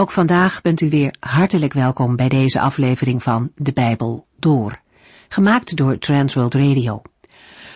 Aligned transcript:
Ook 0.00 0.10
vandaag 0.10 0.62
bent 0.62 0.80
u 0.80 0.90
weer 0.90 1.14
hartelijk 1.20 1.72
welkom 1.72 2.16
bij 2.16 2.28
deze 2.28 2.60
aflevering 2.60 3.22
van 3.22 3.52
De 3.54 3.72
Bijbel 3.72 4.26
Door, 4.38 4.80
gemaakt 5.28 5.76
door 5.76 5.98
Transworld 5.98 6.54
Radio. 6.54 7.02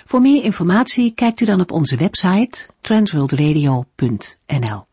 Voor 0.05 0.21
meer 0.21 0.45
informatie 0.45 1.15
kijkt 1.15 1.41
u 1.41 1.45
dan 1.45 1.61
op 1.61 1.73
onze 1.73 1.97
website 1.97 2.67
transworldradio.nl. 2.81 4.87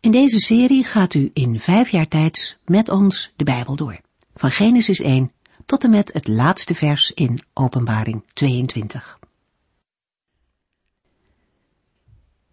In 0.00 0.10
deze 0.10 0.40
serie 0.40 0.84
gaat 0.84 1.14
u 1.14 1.30
in 1.32 1.60
vijf 1.60 1.88
jaar 1.88 2.08
tijd 2.08 2.58
met 2.64 2.88
ons 2.88 3.32
de 3.36 3.44
Bijbel 3.44 3.76
door, 3.76 4.00
van 4.34 4.50
Genesis 4.50 5.00
1 5.00 5.32
tot 5.66 5.84
en 5.84 5.90
met 5.90 6.12
het 6.12 6.28
laatste 6.28 6.74
vers 6.74 7.10
in 7.10 7.40
Openbaring 7.54 8.24
22. 8.32 9.18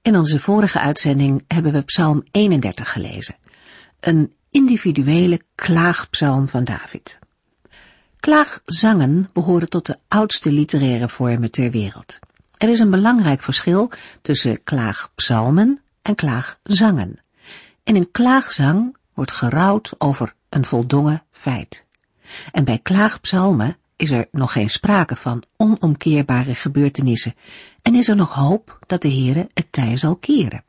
In 0.01 0.17
onze 0.17 0.39
vorige 0.39 0.79
uitzending 0.79 1.43
hebben 1.47 1.71
we 1.71 1.81
Psalm 1.81 2.23
31 2.31 2.91
gelezen 2.91 3.35
een 3.99 4.33
individuele 4.49 5.41
klaagpsalm 5.55 6.47
van 6.47 6.63
David. 6.63 7.19
Klaagzangen 8.19 9.29
behoren 9.33 9.69
tot 9.69 9.85
de 9.85 9.97
oudste 10.07 10.51
literaire 10.51 11.09
vormen 11.09 11.51
ter 11.51 11.71
wereld. 11.71 12.19
Er 12.57 12.69
is 12.69 12.79
een 12.79 12.89
belangrijk 12.89 13.41
verschil 13.41 13.91
tussen 14.21 14.63
klaagpsalmen 14.63 15.81
en 16.01 16.15
klaagzangen. 16.15 17.19
In 17.83 17.95
een 17.95 18.11
klaagzang 18.11 18.97
wordt 19.13 19.31
gerouwd 19.31 19.93
over 19.97 20.33
een 20.49 20.65
voldongen 20.65 21.23
feit. 21.31 21.85
En 22.51 22.63
bij 22.63 22.79
klaagpsalmen 22.79 23.77
is 23.95 24.11
er 24.11 24.27
nog 24.31 24.51
geen 24.51 24.69
sprake 24.69 25.15
van 25.15 25.43
onomkeerbare 25.57 26.55
gebeurtenissen 26.55 27.35
en 27.81 27.95
is 27.95 28.07
er 28.07 28.15
nog 28.15 28.33
hoop 28.33 28.79
dat 28.87 29.01
de 29.01 29.09
Heere 29.09 29.49
het 29.53 29.71
tij 29.71 29.97
zal 29.97 30.15
keren. 30.15 30.63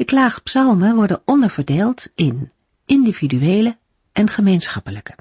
De 0.00 0.06
klaagpsalmen 0.06 0.94
worden 0.94 1.22
onderverdeeld 1.24 2.08
in 2.14 2.52
individuele 2.86 3.78
en 4.12 4.28
gemeenschappelijke. 4.28 5.14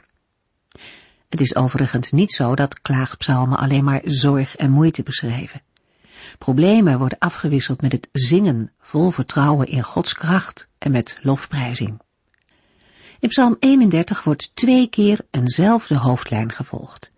Het 1.30 1.42
is 1.42 1.56
overigens 1.56 2.12
niet 2.12 2.34
zo 2.34 2.56
dat 2.56 2.82
klaagpsalmen 2.82 3.58
alleen 3.58 3.84
maar 3.84 4.02
zorg 4.04 4.56
en 4.56 4.72
moeite 4.72 5.04
beschrijven. 5.04 5.62
Problemen 6.38 6.98
worden 6.98 7.18
afgewisseld 7.18 7.82
met 7.82 7.92
het 7.92 8.10
zingen 8.12 8.72
vol 8.80 9.12
vertrouwen 9.12 9.68
in 9.68 9.84
Gods 9.84 10.14
kracht 10.14 10.70
en 10.78 10.92
met 10.92 11.18
lofprijzing. 11.22 12.02
In 13.20 13.30
Psalm 13.30 13.56
31 13.60 14.24
wordt 14.24 14.56
twee 14.56 14.88
keer 14.88 15.20
eenzelfde 15.32 15.98
hoofdlijn 15.98 16.52
gevolgd. 16.52 17.12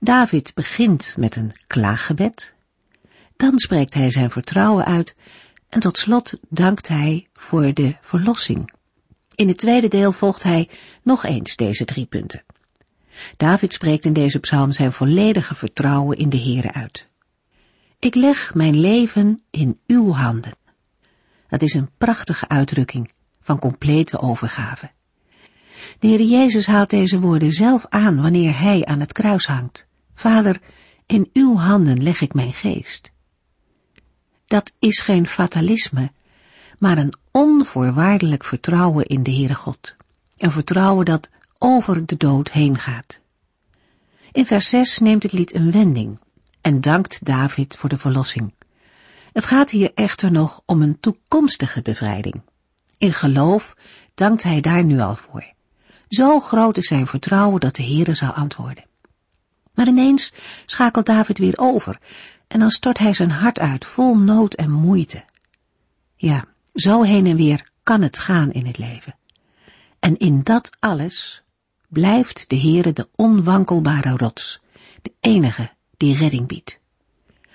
David 0.00 0.54
begint 0.54 1.14
met 1.16 1.36
een 1.36 1.52
klaaggebed, 1.66 2.54
dan 3.36 3.58
spreekt 3.58 3.94
hij 3.94 4.10
zijn 4.10 4.30
vertrouwen 4.30 4.84
uit 4.84 5.14
en 5.68 5.80
tot 5.80 5.98
slot 5.98 6.38
dankt 6.48 6.88
hij 6.88 7.26
voor 7.32 7.72
de 7.72 7.96
verlossing. 8.00 8.72
In 9.34 9.48
het 9.48 9.58
tweede 9.58 9.88
deel 9.88 10.12
volgt 10.12 10.42
hij 10.42 10.68
nog 11.02 11.24
eens 11.24 11.56
deze 11.56 11.84
drie 11.84 12.06
punten. 12.06 12.44
David 13.36 13.72
spreekt 13.72 14.04
in 14.04 14.12
deze 14.12 14.38
psalm 14.38 14.72
zijn 14.72 14.92
volledige 14.92 15.54
vertrouwen 15.54 16.16
in 16.16 16.28
de 16.28 16.38
Heere 16.38 16.72
uit. 16.72 17.08
Ik 17.98 18.14
leg 18.14 18.54
mijn 18.54 18.80
leven 18.80 19.42
in 19.50 19.80
uw 19.86 20.12
handen. 20.12 20.56
Dat 21.48 21.62
is 21.62 21.74
een 21.74 21.90
prachtige 21.98 22.48
uitdrukking 22.48 23.10
van 23.40 23.58
complete 23.58 24.20
overgave. 24.20 24.90
De 25.98 26.06
Heer 26.06 26.22
Jezus 26.22 26.66
haalt 26.66 26.90
deze 26.90 27.20
woorden 27.20 27.52
zelf 27.52 27.86
aan 27.88 28.22
wanneer 28.22 28.58
hij 28.58 28.84
aan 28.84 29.00
het 29.00 29.12
kruis 29.12 29.46
hangt. 29.46 29.86
Vader, 30.14 30.60
in 31.06 31.30
uw 31.32 31.56
handen 31.56 32.02
leg 32.02 32.20
ik 32.20 32.34
mijn 32.34 32.52
geest. 32.52 33.10
Dat 34.46 34.72
is 34.78 35.00
geen 35.00 35.26
fatalisme, 35.26 36.10
maar 36.78 36.98
een 36.98 37.14
onvoorwaardelijk 37.30 38.44
vertrouwen 38.44 39.04
in 39.06 39.22
de 39.22 39.30
Heere 39.30 39.54
God. 39.54 39.96
Een 40.36 40.52
vertrouwen 40.52 41.04
dat 41.04 41.28
over 41.58 42.06
de 42.06 42.16
dood 42.16 42.50
heen 42.50 42.78
gaat. 42.78 43.20
In 44.32 44.46
vers 44.46 44.68
6 44.68 44.98
neemt 44.98 45.22
het 45.22 45.32
lied 45.32 45.54
een 45.54 45.70
wending 45.70 46.18
en 46.60 46.80
dankt 46.80 47.24
David 47.24 47.76
voor 47.76 47.88
de 47.88 47.98
verlossing. 47.98 48.54
Het 49.32 49.44
gaat 49.44 49.70
hier 49.70 49.90
echter 49.94 50.32
nog 50.32 50.60
om 50.66 50.82
een 50.82 51.00
toekomstige 51.00 51.82
bevrijding. 51.82 52.42
In 52.98 53.12
geloof 53.12 53.76
dankt 54.14 54.42
hij 54.42 54.60
daar 54.60 54.84
nu 54.84 55.00
al 55.00 55.16
voor. 55.16 55.52
Zo 56.08 56.40
groot 56.40 56.76
is 56.76 56.86
zijn 56.86 57.06
vertrouwen 57.06 57.60
dat 57.60 57.76
de 57.76 57.82
Heere 57.82 58.14
zal 58.14 58.32
antwoorden. 58.32 58.84
Maar 59.74 59.86
ineens 59.86 60.32
schakelt 60.66 61.06
David 61.06 61.38
weer 61.38 61.58
over 61.58 61.98
en 62.48 62.60
dan 62.60 62.70
stort 62.70 62.98
hij 62.98 63.12
zijn 63.12 63.30
hart 63.30 63.58
uit, 63.58 63.84
vol 63.84 64.18
nood 64.18 64.54
en 64.54 64.70
moeite. 64.70 65.24
Ja, 66.16 66.44
zo 66.74 67.02
heen 67.02 67.26
en 67.26 67.36
weer 67.36 67.70
kan 67.82 68.02
het 68.02 68.18
gaan 68.18 68.52
in 68.52 68.66
het 68.66 68.78
leven. 68.78 69.16
En 69.98 70.16
in 70.16 70.42
dat 70.42 70.70
alles 70.80 71.42
blijft 71.88 72.48
de 72.48 72.60
Heere 72.60 72.92
de 72.92 73.08
onwankelbare 73.14 74.16
rots, 74.16 74.60
de 75.02 75.12
enige 75.20 75.70
die 75.96 76.16
redding 76.16 76.46
biedt. 76.46 76.80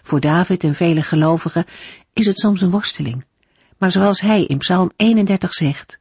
Voor 0.01 0.19
David 0.19 0.63
en 0.63 0.75
vele 0.75 1.01
gelovigen 1.01 1.65
is 2.13 2.25
het 2.25 2.39
soms 2.39 2.61
een 2.61 2.69
worsteling, 2.69 3.25
maar 3.77 3.91
zoals 3.91 4.21
hij 4.21 4.43
in 4.43 4.57
Psalm 4.57 4.91
31 4.95 5.53
zegt, 5.53 5.99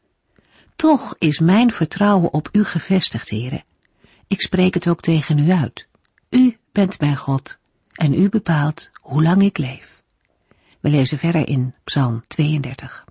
toch 0.77 1.15
is 1.19 1.39
mijn 1.39 1.73
vertrouwen 1.73 2.33
op 2.33 2.49
u 2.53 2.65
gevestigd, 2.65 3.31
Heere. 3.31 3.65
Ik 4.27 4.41
spreek 4.41 4.75
het 4.75 4.89
ook 4.89 5.01
tegen 5.01 5.39
u 5.39 5.51
uit. 5.51 5.87
U 6.31 6.57
bent 6.73 7.01
mijn 7.01 7.17
God 7.17 7.60
en 7.95 8.15
u 8.15 8.29
bepaalt 8.29 8.91
hoe 9.01 9.23
lang 9.23 9.43
ik 9.43 9.59
leef. 9.59 10.03
We 10.81 10.89
lezen 10.89 11.19
verder 11.19 11.49
in 11.49 11.75
Psalm 11.85 12.25
32. 12.27 13.05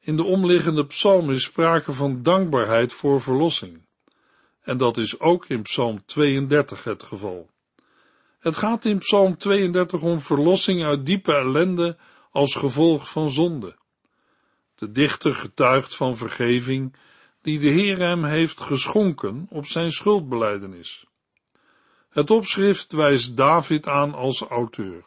In 0.00 0.16
de 0.16 0.24
omliggende 0.24 0.86
psalm 0.86 1.30
is 1.30 1.42
sprake 1.42 1.92
van 1.92 2.22
dankbaarheid 2.22 2.92
voor 2.92 3.20
verlossing. 3.20 3.86
En 4.60 4.76
dat 4.76 4.96
is 4.96 5.20
ook 5.20 5.46
in 5.46 5.62
Psalm 5.62 6.04
32 6.04 6.84
het 6.84 7.02
geval. 7.02 7.50
Het 8.38 8.56
gaat 8.56 8.84
in 8.84 8.98
Psalm 8.98 9.36
32 9.36 10.02
om 10.02 10.20
verlossing 10.20 10.84
uit 10.84 11.06
diepe 11.06 11.34
ellende 11.34 11.96
als 12.30 12.54
gevolg 12.54 13.10
van 13.10 13.30
zonde. 13.30 13.76
De 14.74 14.92
dichter 14.92 15.34
getuigt 15.34 15.96
van 15.96 16.16
vergeving 16.16 16.94
die 17.42 17.58
de 17.58 17.70
Heer 17.70 17.98
hem 17.98 18.24
heeft 18.24 18.60
geschonken 18.60 19.46
op 19.50 19.66
zijn 19.66 19.90
schuldbeleidenis. 19.90 21.06
Het 22.10 22.30
opschrift 22.30 22.92
wijst 22.92 23.36
David 23.36 23.86
aan 23.86 24.14
als 24.14 24.40
auteur. 24.40 25.04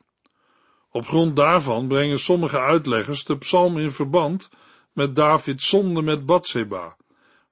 Op 0.92 1.06
grond 1.06 1.36
daarvan 1.36 1.88
brengen 1.88 2.20
sommige 2.20 2.60
uitleggers 2.60 3.24
de 3.24 3.38
psalm 3.38 3.78
in 3.78 3.92
verband 3.92 4.50
met 4.94 5.16
Davids 5.16 5.70
zonde 5.70 6.02
met 6.02 6.26
Bathseba, 6.26 6.98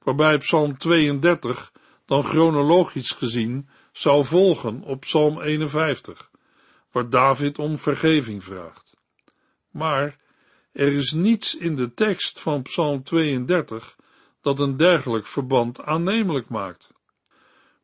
waarbij 0.04 0.38
psalm 0.38 0.78
32 0.78 1.72
dan 2.06 2.24
chronologisch 2.24 3.12
gezien 3.12 3.70
zou 3.92 4.26
volgen 4.26 4.82
op 4.82 5.00
psalm 5.00 5.42
51, 5.42 6.30
waar 6.92 7.10
David 7.10 7.60
om 7.60 7.78
vergeving 7.78 8.44
vraagt. 8.44 8.98
Maar 9.72 10.18
er 10.72 10.94
is 10.94 11.12
niets 11.12 11.58
in 11.58 11.76
de 11.76 11.94
tekst 11.94 12.40
van 12.40 12.62
psalm 12.62 13.04
32 13.04 13.96
dat 14.42 14.60
een 14.60 14.78
dergelijk 14.78 15.28
verband 15.28 15.84
aannemelijk 15.84 16.50
maakt. 16.50 16.92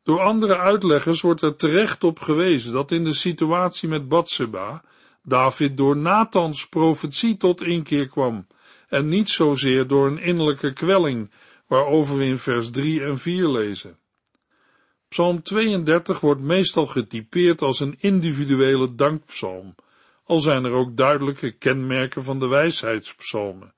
Door 0.02 0.20
andere 0.20 0.58
uitleggers 0.58 1.20
wordt 1.20 1.42
er 1.42 1.56
terecht 1.56 2.04
op 2.04 2.18
gewezen 2.18 2.72
dat 2.72 2.90
in 2.90 3.04
de 3.04 3.12
situatie 3.12 3.88
met 3.88 4.08
Batseba 4.08 4.82
David 5.22 5.76
door 5.76 5.96
Nathans 5.96 6.68
profetie 6.68 7.36
tot 7.36 7.62
inkeer 7.62 8.08
kwam 8.08 8.46
en 8.88 9.08
niet 9.08 9.28
zozeer 9.28 9.86
door 9.86 10.06
een 10.06 10.18
innerlijke 10.18 10.72
kwelling 10.72 11.30
waarover 11.66 12.16
we 12.16 12.24
in 12.24 12.38
vers 12.38 12.70
3 12.70 13.02
en 13.02 13.18
4 13.18 13.48
lezen. 13.48 13.98
Psalm 15.08 15.42
32 15.42 16.20
wordt 16.20 16.40
meestal 16.40 16.86
getypeerd 16.86 17.62
als 17.62 17.80
een 17.80 17.96
individuele 17.98 18.94
dankpsalm, 18.94 19.74
al 20.24 20.38
zijn 20.38 20.64
er 20.64 20.72
ook 20.72 20.96
duidelijke 20.96 21.50
kenmerken 21.50 22.24
van 22.24 22.38
de 22.38 22.46
wijsheidspsalmen, 22.46 23.74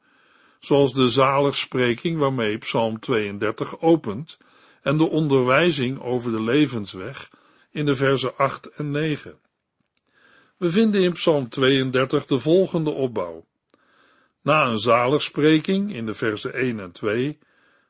zoals 0.61 0.93
de 0.93 1.09
zaligspreking 1.09 2.19
waarmee 2.19 2.59
Psalm 2.59 3.01
32 3.01 3.81
opent 3.81 4.39
en 4.83 4.97
de 4.97 5.09
onderwijzing 5.09 6.01
over 6.03 6.33
de 6.33 6.43
levensweg 6.43 7.31
in 7.71 7.87
de 7.87 7.95
versen 7.95 8.37
8 8.37 8.67
en 8.67 8.91
9. 8.91 9.39
We 10.57 10.71
vinden 10.71 11.03
in 11.03 11.13
Psalm 11.13 11.49
32 11.49 12.27
de 12.27 12.39
volgende 12.39 12.91
opbouw. 12.91 13.45
Na 14.43 14.67
een 14.67 14.79
zaligspreking 14.79 15.95
in 15.95 16.07
de 16.07 16.15
versen 16.15 16.55
1 16.55 16.81
en 16.81 16.93
2 16.93 17.39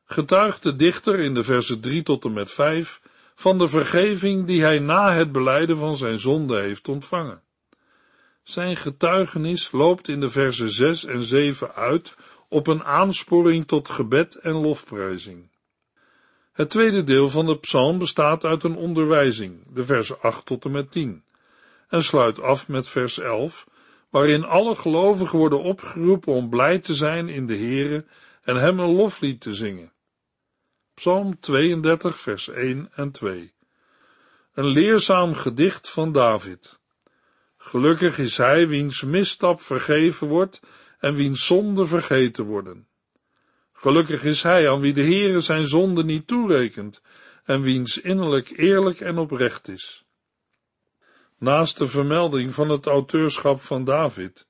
getuigt 0.05 0.63
de 0.63 0.75
dichter 0.75 1.19
in 1.19 1.33
de 1.33 1.43
versen 1.43 1.79
3 1.79 2.03
tot 2.03 2.25
en 2.25 2.33
met 2.33 2.51
5 2.51 3.01
van 3.35 3.57
de 3.57 3.67
vergeving 3.67 4.45
die 4.45 4.61
hij 4.61 4.79
na 4.79 5.13
het 5.13 5.31
beleiden 5.31 5.77
van 5.77 5.95
zijn 5.95 6.19
zonde 6.19 6.59
heeft 6.59 6.87
ontvangen. 6.87 7.41
Zijn 8.43 8.77
getuigenis 8.77 9.71
loopt 9.71 10.07
in 10.07 10.19
de 10.19 10.29
versen 10.29 10.69
6 10.69 11.05
en 11.05 11.23
7 11.23 11.73
uit 11.75 12.15
op 12.51 12.67
een 12.67 12.83
aansporing 12.83 13.67
tot 13.67 13.89
gebed 13.89 14.35
en 14.35 14.53
lofprijzing. 14.53 15.49
Het 16.51 16.69
tweede 16.69 17.03
deel 17.03 17.29
van 17.29 17.45
de 17.45 17.57
psalm 17.57 17.97
bestaat 17.97 18.45
uit 18.45 18.63
een 18.63 18.75
onderwijzing, 18.75 19.73
de 19.73 19.83
versen 19.83 20.21
8 20.21 20.45
tot 20.45 20.65
en 20.65 20.71
met 20.71 20.91
10, 20.91 21.23
en 21.87 22.03
sluit 22.03 22.41
af 22.41 22.67
met 22.67 22.87
vers 22.87 23.19
11, 23.19 23.67
waarin 24.09 24.43
alle 24.43 24.75
gelovigen 24.75 25.39
worden 25.39 25.61
opgeroepen 25.61 26.33
om 26.33 26.49
blij 26.49 26.79
te 26.79 26.93
zijn 26.93 27.29
in 27.29 27.47
de 27.47 27.55
Heere 27.55 28.05
en 28.41 28.55
hem 28.55 28.79
een 28.79 28.95
loflied 28.95 29.41
te 29.41 29.53
zingen. 29.53 29.93
Psalm 30.93 31.39
32, 31.39 32.19
vers 32.19 32.49
1 32.49 32.89
en 32.93 33.11
2. 33.11 33.53
Een 34.53 34.67
leerzaam 34.67 35.33
gedicht 35.33 35.89
van 35.89 36.11
David. 36.11 36.79
Gelukkig 37.57 38.17
is 38.17 38.37
hij 38.37 38.67
wiens 38.67 39.03
misstap 39.03 39.61
vergeven 39.61 40.27
wordt 40.27 40.61
en 41.01 41.15
wiens 41.15 41.45
zonde 41.45 41.85
vergeten 41.85 42.45
worden. 42.45 42.87
Gelukkig 43.73 44.23
is 44.23 44.43
hij 44.43 44.69
aan 44.69 44.79
wie 44.79 44.93
de 44.93 45.03
Heere 45.03 45.39
zijn 45.39 45.67
zonde 45.67 46.03
niet 46.03 46.27
toerekent 46.27 47.01
en 47.43 47.61
wiens 47.61 48.01
innerlijk 48.01 48.57
eerlijk 48.57 48.99
en 48.99 49.17
oprecht 49.17 49.67
is. 49.67 50.05
Naast 51.37 51.77
de 51.77 51.87
vermelding 51.87 52.53
van 52.53 52.69
het 52.69 52.85
auteurschap 52.85 53.61
van 53.61 53.83
David, 53.83 54.47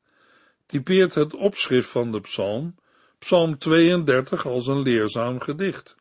typeert 0.66 1.14
het 1.14 1.34
opschrift 1.34 1.90
van 1.90 2.12
de 2.12 2.22
psalm, 2.22 2.76
psalm 3.20 3.58
32 3.58 4.46
als 4.46 4.68
een 4.68 4.82
leerzaam 4.82 5.40
gedicht. 5.40 5.96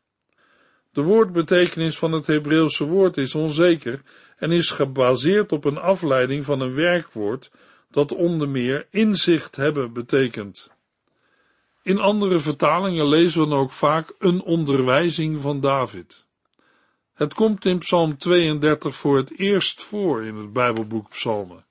De 0.91 1.01
woordbetekenis 1.01 1.97
van 1.97 2.11
het 2.11 2.27
Hebreeuwse 2.27 2.83
woord 2.83 3.17
is 3.17 3.35
onzeker 3.35 4.01
en 4.37 4.51
is 4.51 4.69
gebaseerd 4.69 5.51
op 5.51 5.65
een 5.65 5.77
afleiding 5.77 6.45
van 6.45 6.59
een 6.61 6.73
werkwoord 6.73 7.51
dat 7.91 8.11
onder 8.11 8.49
meer 8.49 8.87
inzicht 8.89 9.55
hebben 9.55 9.93
betekent. 9.93 10.69
In 11.83 11.99
andere 11.99 12.39
vertalingen 12.39 13.07
lezen 13.07 13.41
we 13.41 13.49
dan 13.49 13.59
ook 13.59 13.71
vaak 13.71 14.13
een 14.19 14.41
onderwijzing 14.41 15.39
van 15.39 15.59
David. 15.59 16.25
Het 17.13 17.33
komt 17.33 17.65
in 17.65 17.77
Psalm 17.77 18.17
32 18.17 18.95
voor 18.95 19.17
het 19.17 19.39
eerst 19.39 19.83
voor 19.83 20.23
in 20.23 20.35
het 20.35 20.53
Bijbelboek 20.53 21.09
Psalmen. 21.09 21.65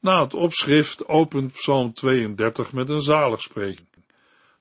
Na 0.00 0.22
het 0.22 0.34
opschrift 0.34 1.08
opent 1.08 1.52
Psalm 1.52 1.92
32 1.92 2.72
met 2.72 2.88
een 2.88 3.02
zaligspreking. 3.02 3.88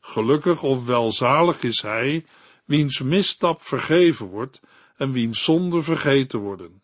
Gelukkig 0.01 0.63
of 0.63 0.85
welzalig 0.85 1.63
is 1.63 1.81
hij, 1.81 2.25
wiens 2.65 3.01
misstap 3.01 3.61
vergeven 3.61 4.25
wordt 4.25 4.61
en 4.97 5.11
wiens 5.11 5.43
zonde 5.43 5.81
vergeten 5.81 6.39
worden. 6.39 6.81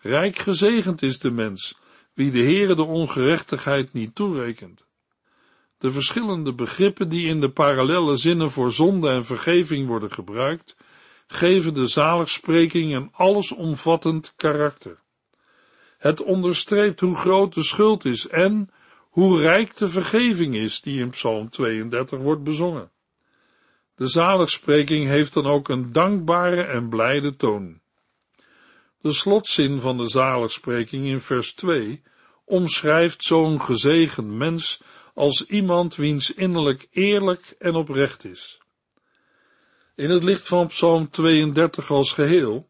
Rijk 0.00 0.38
gezegend 0.38 1.02
is 1.02 1.18
de 1.18 1.30
mens, 1.30 1.78
wie 2.18 2.30
de 2.30 2.42
Heere 2.42 2.74
de 2.74 2.84
ongerechtigheid 2.84 3.92
niet 3.92 4.14
toerekent. 4.14 4.86
De 5.78 5.90
verschillende 5.90 6.54
begrippen 6.54 7.08
die 7.08 7.28
in 7.28 7.40
de 7.40 7.50
parallelle 7.50 8.16
zinnen 8.16 8.50
voor 8.50 8.72
zonde 8.72 9.08
en 9.08 9.24
vergeving 9.24 9.86
worden 9.86 10.12
gebruikt, 10.12 10.76
geven 11.26 11.74
de 11.74 11.86
zaligspreking 11.86 12.94
een 12.94 13.08
allesomvattend 13.12 14.32
karakter. 14.36 14.98
Het 15.98 16.22
onderstreept 16.22 17.00
hoe 17.00 17.16
groot 17.16 17.54
de 17.54 17.62
schuld 17.62 18.04
is 18.04 18.28
en 18.28 18.70
hoe 19.08 19.40
rijk 19.40 19.76
de 19.76 19.88
vergeving 19.88 20.54
is 20.54 20.80
die 20.80 21.00
in 21.00 21.10
Psalm 21.10 21.50
32 21.50 22.18
wordt 22.18 22.42
bezongen. 22.42 22.90
De 23.94 24.06
zaligspreking 24.06 25.06
heeft 25.06 25.34
dan 25.34 25.46
ook 25.46 25.68
een 25.68 25.92
dankbare 25.92 26.62
en 26.62 26.88
blijde 26.88 27.36
toon. 27.36 27.80
De 29.00 29.12
slotzin 29.12 29.80
van 29.80 29.96
de 29.96 30.08
zaligspreking 30.08 31.06
in 31.06 31.20
vers 31.20 31.54
2 31.54 32.02
omschrijft 32.48 33.24
zo'n 33.24 33.60
gezegend 33.60 34.30
mens 34.30 34.80
als 35.14 35.46
iemand 35.46 35.94
wiens 35.94 36.34
innerlijk 36.34 36.88
eerlijk 36.90 37.54
en 37.58 37.74
oprecht 37.74 38.24
is. 38.24 38.58
In 39.94 40.10
het 40.10 40.24
licht 40.24 40.48
van 40.48 40.66
Psalm 40.66 41.10
32 41.10 41.90
als 41.90 42.12
geheel 42.12 42.68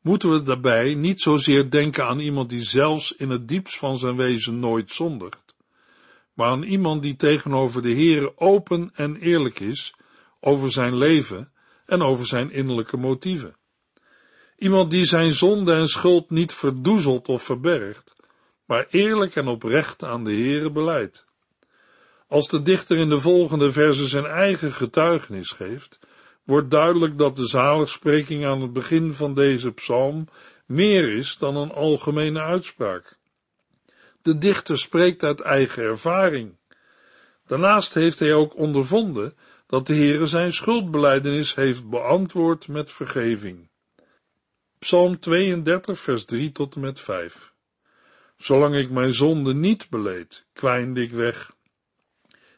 moeten 0.00 0.32
we 0.32 0.42
daarbij 0.42 0.94
niet 0.94 1.20
zozeer 1.20 1.70
denken 1.70 2.06
aan 2.06 2.18
iemand 2.18 2.48
die 2.48 2.62
zelfs 2.62 3.12
in 3.16 3.30
het 3.30 3.48
diepst 3.48 3.76
van 3.76 3.98
zijn 3.98 4.16
wezen 4.16 4.58
nooit 4.58 4.90
zondigt, 4.90 5.54
maar 6.34 6.48
aan 6.48 6.62
iemand 6.62 7.02
die 7.02 7.16
tegenover 7.16 7.82
de 7.82 7.92
Heere 7.92 8.32
open 8.38 8.90
en 8.94 9.16
eerlijk 9.16 9.60
is 9.60 9.94
over 10.40 10.72
zijn 10.72 10.96
leven 10.96 11.52
en 11.86 12.02
over 12.02 12.26
zijn 12.26 12.50
innerlijke 12.50 12.96
motieven. 12.96 13.56
Iemand 14.56 14.90
die 14.90 15.04
zijn 15.04 15.32
zonde 15.32 15.74
en 15.74 15.88
schuld 15.88 16.30
niet 16.30 16.52
verdoezelt 16.52 17.28
of 17.28 17.42
verbergt, 17.42 18.14
maar 18.72 18.86
eerlijk 18.90 19.36
en 19.36 19.46
oprecht 19.46 20.04
aan 20.04 20.24
de 20.24 20.32
Heere 20.32 20.70
beleidt. 20.70 21.26
Als 22.28 22.48
de 22.48 22.62
dichter 22.62 22.96
in 22.96 23.08
de 23.08 23.20
volgende 23.20 23.72
verse 23.72 24.06
zijn 24.06 24.24
eigen 24.24 24.72
getuigenis 24.72 25.50
geeft, 25.50 25.98
wordt 26.44 26.70
duidelijk 26.70 27.18
dat 27.18 27.36
de 27.36 27.46
zaligspreking 27.46 28.46
aan 28.46 28.60
het 28.60 28.72
begin 28.72 29.12
van 29.12 29.34
deze 29.34 29.72
psalm 29.72 30.28
meer 30.66 31.16
is 31.16 31.38
dan 31.38 31.56
een 31.56 31.72
algemene 31.72 32.40
uitspraak. 32.40 33.18
De 34.22 34.38
dichter 34.38 34.78
spreekt 34.78 35.22
uit 35.22 35.40
eigen 35.40 35.82
ervaring. 35.82 36.56
Daarnaast 37.46 37.94
heeft 37.94 38.18
hij 38.18 38.34
ook 38.34 38.56
ondervonden 38.56 39.34
dat 39.66 39.86
de 39.86 39.94
Heere 39.94 40.26
zijn 40.26 40.52
schuldbeleidenis 40.52 41.54
heeft 41.54 41.88
beantwoord 41.88 42.68
met 42.68 42.90
vergeving. 42.90 43.68
Psalm 44.78 45.18
32, 45.18 45.98
vers 45.98 46.24
3 46.24 46.52
tot 46.52 46.74
en 46.74 46.80
met 46.80 47.00
5. 47.00 47.51
Zolang 48.42 48.76
ik 48.76 48.90
mijn 48.90 49.14
zonde 49.14 49.54
niet 49.54 49.88
beleed, 49.90 50.46
kwijnde 50.52 51.02
ik 51.02 51.10
weg. 51.10 51.52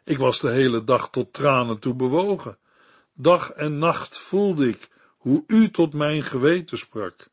Ik 0.05 0.19
was 0.19 0.41
de 0.41 0.51
hele 0.51 0.85
dag 0.85 1.11
tot 1.11 1.33
tranen 1.33 1.79
toe 1.79 1.95
bewogen. 1.95 2.59
Dag 3.15 3.51
en 3.51 3.79
nacht 3.79 4.19
voelde 4.19 4.69
ik 4.69 4.89
hoe 5.17 5.45
u 5.47 5.71
tot 5.71 5.93
mijn 5.93 6.23
geweten 6.23 6.79
sprak. 6.79 7.29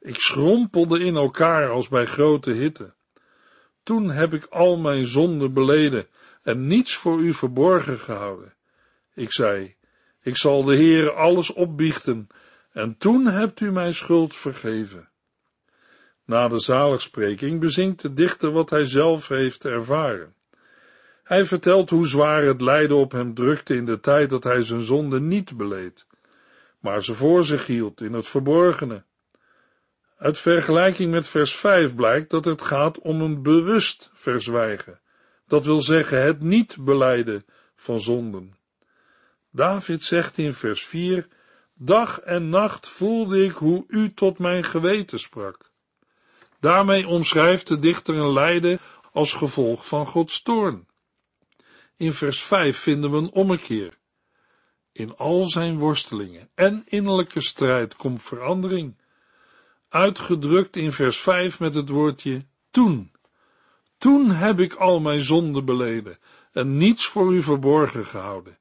Ik 0.00 0.20
schrompelde 0.20 0.98
in 0.98 1.16
elkaar 1.16 1.70
als 1.70 1.88
bij 1.88 2.06
grote 2.06 2.50
hitte. 2.50 2.94
Toen 3.82 4.10
heb 4.10 4.32
ik 4.32 4.44
al 4.44 4.76
mijn 4.76 5.04
zonden 5.04 5.52
beleden 5.52 6.06
en 6.42 6.66
niets 6.66 6.94
voor 6.94 7.20
u 7.20 7.32
verborgen 7.32 7.98
gehouden. 7.98 8.54
Ik 9.14 9.32
zei, 9.32 9.76
ik 10.22 10.36
zal 10.36 10.64
de 10.64 10.74
Heere 10.74 11.12
alles 11.12 11.52
opbiechten, 11.52 12.26
en 12.72 12.96
toen 12.98 13.26
hebt 13.26 13.60
u 13.60 13.72
mijn 13.72 13.94
schuld 13.94 14.36
vergeven. 14.36 15.08
Na 16.26 16.48
de 16.48 16.58
zaligspreking 16.58 17.60
bezinkt 17.60 18.02
de 18.02 18.12
dichter 18.12 18.50
wat 18.50 18.70
hij 18.70 18.84
zelf 18.84 19.28
heeft 19.28 19.64
ervaren. 19.64 20.34
Hij 21.22 21.44
vertelt 21.44 21.90
hoe 21.90 22.06
zwaar 22.06 22.42
het 22.42 22.60
lijden 22.60 22.96
op 22.96 23.12
hem 23.12 23.34
drukte 23.34 23.74
in 23.74 23.84
de 23.84 24.00
tijd 24.00 24.30
dat 24.30 24.44
hij 24.44 24.62
zijn 24.62 24.82
zonde 24.82 25.20
niet 25.20 25.56
beleed, 25.56 26.06
maar 26.80 27.04
ze 27.04 27.14
voor 27.14 27.44
zich 27.44 27.66
hield 27.66 28.00
in 28.00 28.12
het 28.12 28.28
verborgene. 28.28 29.04
Uit 30.18 30.38
vergelijking 30.38 31.10
met 31.10 31.26
vers 31.26 31.56
5 31.56 31.94
blijkt 31.94 32.30
dat 32.30 32.44
het 32.44 32.62
gaat 32.62 32.98
om 32.98 33.20
een 33.20 33.42
bewust 33.42 34.10
verzwijgen, 34.12 35.00
dat 35.46 35.64
wil 35.64 35.80
zeggen 35.80 36.22
het 36.22 36.42
niet 36.42 36.76
beleiden 36.80 37.44
van 37.74 38.00
zonden. 38.00 38.56
David 39.50 40.02
zegt 40.02 40.38
in 40.38 40.52
vers 40.52 40.86
4, 40.86 41.26
Dag 41.74 42.20
en 42.20 42.48
nacht 42.48 42.88
voelde 42.88 43.44
ik 43.44 43.52
hoe 43.52 43.84
u 43.88 44.14
tot 44.14 44.38
mijn 44.38 44.64
geweten 44.64 45.18
sprak. 45.18 45.70
Daarmee 46.60 47.06
omschrijft 47.06 47.66
de 47.66 47.78
dichter 47.78 48.16
een 48.16 48.32
lijden 48.32 48.78
als 49.12 49.32
gevolg 49.32 49.86
van 49.86 50.06
Gods 50.06 50.42
toorn. 50.42 50.86
In 51.96 52.12
vers 52.12 52.42
5 52.42 52.78
vinden 52.78 53.10
we 53.10 53.16
een 53.16 53.32
ommekeer. 53.32 53.98
In 54.92 55.16
al 55.16 55.44
zijn 55.44 55.78
worstelingen 55.78 56.48
en 56.54 56.82
innerlijke 56.86 57.40
strijd 57.40 57.96
komt 57.96 58.22
verandering. 58.22 58.94
Uitgedrukt 59.88 60.76
in 60.76 60.92
vers 60.92 61.18
5 61.18 61.60
met 61.60 61.74
het 61.74 61.88
woordje 61.88 62.44
toen. 62.70 63.12
Toen 63.98 64.30
heb 64.30 64.60
ik 64.60 64.74
al 64.74 65.00
mijn 65.00 65.20
zonden 65.20 65.64
beleden 65.64 66.18
en 66.52 66.76
niets 66.76 67.06
voor 67.06 67.32
u 67.32 67.42
verborgen 67.42 68.06
gehouden. 68.06 68.58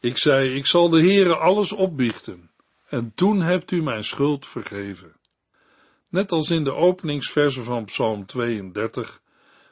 Ik 0.00 0.18
zei, 0.18 0.54
ik 0.54 0.66
zal 0.66 0.88
de 0.88 1.00
Heere 1.00 1.36
alles 1.36 1.72
opbiechten. 1.72 2.50
En 2.88 3.12
toen 3.14 3.40
hebt 3.40 3.70
u 3.70 3.82
mijn 3.82 4.04
schuld 4.04 4.46
vergeven. 4.46 5.12
Net 6.12 6.32
als 6.32 6.50
in 6.50 6.64
de 6.64 6.74
openingsverse 6.74 7.62
van 7.62 7.84
Psalm 7.84 8.26
32 8.26 9.20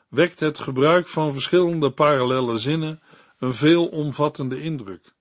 wekt 0.08 0.40
het 0.40 0.58
gebruik 0.58 1.08
van 1.08 1.32
verschillende 1.32 1.90
parallelle 1.90 2.58
zinnen 2.58 3.02
een 3.38 3.54
veelomvattende 3.54 4.62
indruk. 4.62 5.12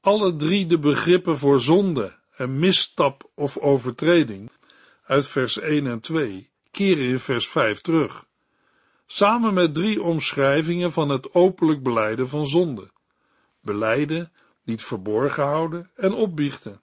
Alle 0.00 0.36
drie 0.36 0.66
de 0.66 0.78
begrippen 0.78 1.38
voor 1.38 1.60
zonde 1.60 2.18
en 2.36 2.58
misstap 2.58 3.30
of 3.34 3.58
overtreding 3.58 4.50
uit 5.04 5.26
vers 5.26 5.58
1 5.58 5.86
en 5.86 6.00
2 6.00 6.50
keren 6.70 7.04
in 7.04 7.20
vers 7.20 7.48
5 7.48 7.80
terug, 7.80 8.24
samen 9.06 9.54
met 9.54 9.74
drie 9.74 10.02
omschrijvingen 10.02 10.92
van 10.92 11.08
het 11.08 11.34
openlijk 11.34 11.82
beleiden 11.82 12.28
van 12.28 12.46
zonde 12.46 12.90
beleiden, 13.60 14.32
niet 14.64 14.82
verborgen 14.82 15.44
houden 15.44 15.90
en 15.94 16.12
opbiechten. 16.12 16.80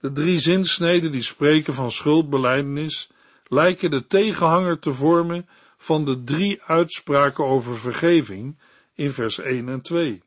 De 0.00 0.12
drie 0.12 0.38
zinsneden 0.38 1.12
die 1.12 1.22
spreken 1.22 1.74
van 1.74 1.90
schuldbeleidenis 1.90 3.10
lijken 3.46 3.90
de 3.90 4.06
tegenhanger 4.06 4.78
te 4.78 4.92
vormen 4.92 5.48
van 5.76 6.04
de 6.04 6.22
drie 6.22 6.62
uitspraken 6.62 7.44
over 7.44 7.78
vergeving 7.78 8.58
in 8.94 9.12
vers 9.12 9.38
1 9.38 9.68
en 9.68 9.80
2. 9.80 10.22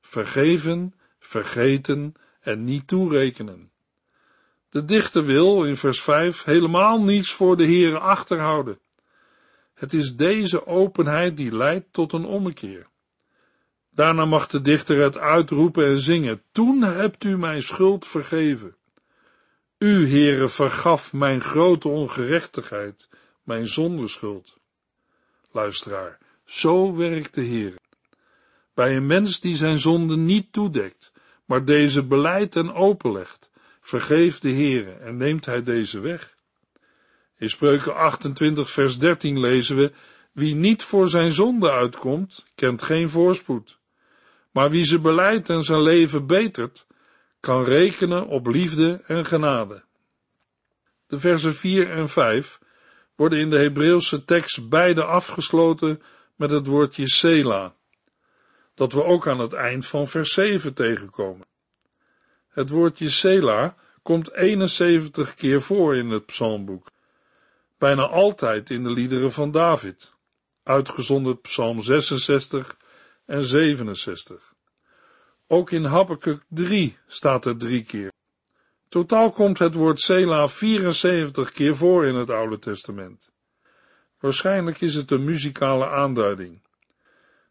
Vergeven, 0.00 0.94
vergeten 1.18 2.14
en 2.40 2.64
niet 2.64 2.86
toerekenen. 2.86 3.70
De 4.70 4.84
dichter 4.84 5.24
wil 5.24 5.64
in 5.64 5.76
vers 5.76 6.00
5 6.02 6.44
helemaal 6.44 7.02
niets 7.02 7.32
voor 7.32 7.56
de 7.56 7.64
Heere 7.64 7.98
achterhouden. 7.98 8.78
Het 9.74 9.92
is 9.92 10.16
deze 10.16 10.66
openheid 10.66 11.36
die 11.36 11.52
leidt 11.52 11.92
tot 11.92 12.12
een 12.12 12.24
ommekeer. 12.24 12.86
Daarna 13.90 14.24
mag 14.24 14.46
de 14.46 14.60
dichter 14.60 14.96
het 14.96 15.18
uitroepen 15.18 15.84
en 15.84 16.00
zingen. 16.00 16.42
Toen 16.52 16.82
hebt 16.82 17.24
u 17.24 17.38
mijn 17.38 17.62
schuld 17.62 18.06
vergeven. 18.06 18.74
U, 19.82 20.08
Heere, 20.08 20.48
vergaf 20.48 21.12
mijn 21.12 21.40
grote 21.40 21.88
ongerechtigheid, 21.88 23.08
mijn 23.42 23.68
zondeschuld. 23.68 24.58
Luisteraar, 25.50 26.18
zo 26.44 26.96
werkt 26.96 27.34
de 27.34 27.40
Heer. 27.40 27.74
Bij 28.74 28.96
een 28.96 29.06
mens 29.06 29.40
die 29.40 29.56
zijn 29.56 29.78
zonde 29.78 30.16
niet 30.16 30.52
toedekt, 30.52 31.12
maar 31.44 31.64
deze 31.64 32.06
beleidt 32.06 32.56
en 32.56 32.72
openlegt, 32.72 33.50
vergeeft 33.80 34.42
de 34.42 34.52
Heere 34.52 34.90
en 34.90 35.16
neemt 35.16 35.46
hij 35.46 35.62
deze 35.62 36.00
weg. 36.00 36.36
In 37.38 37.50
Spreuken 37.50 37.94
28 37.94 38.70
vers 38.70 38.98
13 38.98 39.40
lezen 39.40 39.76
we, 39.76 39.92
wie 40.32 40.54
niet 40.54 40.82
voor 40.82 41.08
zijn 41.08 41.32
zonde 41.32 41.70
uitkomt, 41.70 42.46
kent 42.54 42.82
geen 42.82 43.10
voorspoed. 43.10 43.78
Maar 44.50 44.70
wie 44.70 44.84
ze 44.84 45.00
beleidt 45.00 45.48
en 45.48 45.62
zijn 45.62 45.82
leven 45.82 46.26
betert, 46.26 46.86
kan 47.40 47.64
rekenen 47.64 48.26
op 48.26 48.46
liefde 48.46 49.02
en 49.06 49.26
genade. 49.26 49.84
De 51.06 51.18
versen 51.18 51.54
4 51.54 51.90
en 51.90 52.08
5 52.08 52.58
worden 53.16 53.38
in 53.38 53.50
de 53.50 53.58
Hebreeuwse 53.58 54.24
tekst 54.24 54.68
beide 54.68 55.04
afgesloten 55.04 56.02
met 56.36 56.50
het 56.50 56.66
woordje 56.66 57.08
Sela, 57.08 57.74
dat 58.74 58.92
we 58.92 59.04
ook 59.04 59.28
aan 59.28 59.38
het 59.38 59.52
eind 59.52 59.86
van 59.86 60.08
vers 60.08 60.32
7 60.32 60.74
tegenkomen. 60.74 61.46
Het 62.48 62.70
woordje 62.70 63.08
Sela 63.08 63.76
komt 64.02 64.32
71 64.32 65.34
keer 65.34 65.62
voor 65.62 65.96
in 65.96 66.08
het 66.08 66.26
psalmboek, 66.26 66.90
bijna 67.78 68.06
altijd 68.06 68.70
in 68.70 68.82
de 68.82 68.90
liederen 68.90 69.32
van 69.32 69.50
David, 69.50 70.12
uitgezonderd 70.62 71.42
psalm 71.42 71.82
66 71.82 72.76
en 73.26 73.44
67. 73.44 74.49
Ook 75.52 75.70
in 75.70 75.84
Habakkuk 75.84 76.42
3 76.48 76.96
staat 77.06 77.44
er 77.44 77.56
drie 77.56 77.82
keer. 77.82 78.12
Totaal 78.88 79.30
komt 79.30 79.58
het 79.58 79.74
woord 79.74 80.00
Sela 80.00 80.48
74 80.48 81.52
keer 81.52 81.76
voor 81.76 82.06
in 82.06 82.14
het 82.14 82.30
Oude 82.30 82.58
Testament. 82.58 83.30
Waarschijnlijk 84.18 84.80
is 84.80 84.94
het 84.94 85.10
een 85.10 85.24
muzikale 85.24 85.88
aanduiding. 85.88 86.62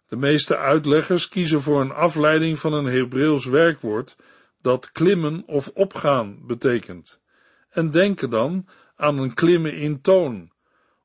De 0.08 0.16
meeste 0.16 0.58
uitleggers 0.58 1.30
kiezen 1.30 1.62
voor 1.62 1.82
een 1.82 1.92
afleiding 1.92 2.60
van 2.60 2.74
een 2.74 2.86
Hebreeuws 2.86 3.46
werkwoord 3.46 4.16
dat 4.62 4.92
klimmen 4.92 5.44
of 5.46 5.68
opgaan 5.68 6.40
betekent, 6.48 7.22
en 7.70 7.92
denken 7.92 8.30
dan 8.30 8.68
aan 8.96 9.18
een 9.18 9.34
klimmen 9.34 9.74
in 9.74 10.02
toon 10.02 10.52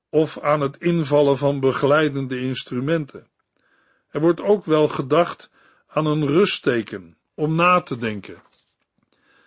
of 0.09 0.41
aan 0.41 0.61
het 0.61 0.77
invallen 0.77 1.39
van 1.39 1.61
begeleidende 1.61 2.41
instrumenten. 2.41 3.29
Er 4.09 4.21
wordt 4.21 4.41
ook 4.41 4.65
wel 4.65 4.89
gedacht 4.89 5.53
aan 5.95 6.07
een 6.07 6.27
rustteken 6.27 7.17
om 7.35 7.55
na 7.55 7.81
te 7.81 7.97
denken. 7.97 8.43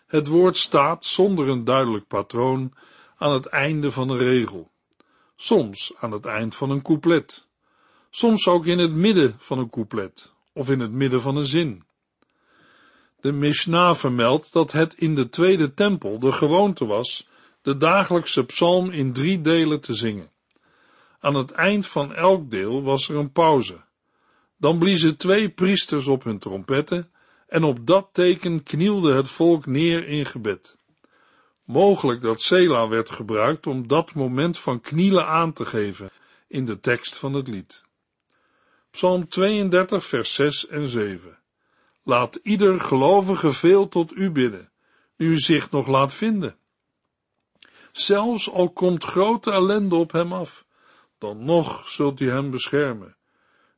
Het 0.07 0.27
woord 0.27 0.57
staat 0.57 1.05
zonder 1.05 1.49
een 1.49 1.63
duidelijk 1.63 2.07
patroon 2.07 2.73
aan 3.17 3.33
het 3.33 3.45
einde 3.45 3.91
van 3.91 4.09
een 4.09 4.17
regel, 4.17 4.71
soms 5.35 5.93
aan 5.99 6.11
het 6.11 6.25
eind 6.25 6.55
van 6.55 6.69
een 6.69 6.81
couplet, 6.81 7.47
soms 8.09 8.47
ook 8.47 8.65
in 8.65 8.79
het 8.79 8.91
midden 8.91 9.35
van 9.37 9.59
een 9.59 9.69
couplet 9.69 10.33
of 10.53 10.69
in 10.69 10.79
het 10.79 10.91
midden 10.91 11.21
van 11.21 11.35
een 11.35 11.45
zin. 11.45 11.83
De 13.19 13.31
Mishnah 13.31 13.95
vermeldt 13.95 14.53
dat 14.53 14.71
het 14.71 14.93
in 14.93 15.15
de 15.15 15.29
tweede 15.29 15.73
tempel 15.73 16.19
de 16.19 16.31
gewoonte 16.31 16.85
was 16.85 17.27
de 17.61 17.77
dagelijkse 17.77 18.45
psalm 18.45 18.89
in 18.89 19.13
drie 19.13 19.41
delen 19.41 19.81
te 19.81 19.93
zingen. 19.93 20.31
Aan 21.19 21.35
het 21.35 21.51
eind 21.51 21.87
van 21.87 22.13
elk 22.13 22.49
deel 22.49 22.83
was 22.83 23.09
er 23.09 23.15
een 23.15 23.31
pauze. 23.31 23.85
Dan 24.57 24.79
bliezen 24.79 25.17
twee 25.17 25.49
priesters 25.49 26.07
op 26.07 26.23
hun 26.23 26.39
trompetten 26.39 27.11
en 27.47 27.63
op 27.63 27.87
dat 27.87 28.09
teken 28.11 28.63
knielde 28.63 29.13
het 29.13 29.29
volk 29.29 29.65
neer 29.65 30.07
in 30.07 30.25
gebed. 30.25 30.77
Mogelijk 31.63 32.21
dat 32.21 32.41
Sela 32.41 32.87
werd 32.87 33.09
gebruikt 33.09 33.67
om 33.67 33.87
dat 33.87 34.13
moment 34.13 34.59
van 34.59 34.81
knielen 34.81 35.27
aan 35.27 35.53
te 35.53 35.65
geven 35.65 36.09
in 36.47 36.65
de 36.65 36.79
tekst 36.79 37.15
van 37.15 37.33
het 37.33 37.47
lied. 37.47 37.83
Psalm 38.91 39.27
32, 39.27 40.05
vers 40.05 40.33
6 40.33 40.67
en 40.67 40.87
7. 40.87 41.39
Laat 42.03 42.35
ieder 42.35 42.81
gelovige 42.81 43.51
veel 43.51 43.87
tot 43.87 44.15
u 44.15 44.31
bidden, 44.31 44.71
nu 45.17 45.31
u 45.31 45.37
zich 45.39 45.71
nog 45.71 45.87
laat 45.87 46.13
vinden. 46.13 46.57
Zelfs 47.91 48.51
al 48.51 48.69
komt 48.69 49.03
grote 49.03 49.51
ellende 49.51 49.95
op 49.95 50.11
hem 50.11 50.33
af, 50.33 50.65
dan 51.17 51.45
nog 51.45 51.89
zult 51.89 52.19
u 52.19 52.29
hem 52.29 52.51
beschermen. 52.51 53.15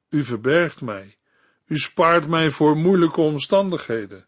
U 0.10 0.24
verbergt 0.24 0.82
mij, 0.82 1.18
u 1.66 1.78
spaart 1.78 2.28
mij 2.28 2.50
voor 2.50 2.78
moeilijke 2.78 3.22
omstandigheden. 3.22 4.28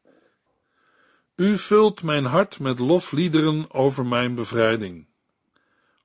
U 1.36 1.58
vult 1.58 2.04
mijn 2.04 2.26
hart 2.26 2.60
met 2.60 2.80
lofliederen 2.80 3.74
over 3.74 4.06
mijn 4.06 4.36
bevrijding. 4.36 5.08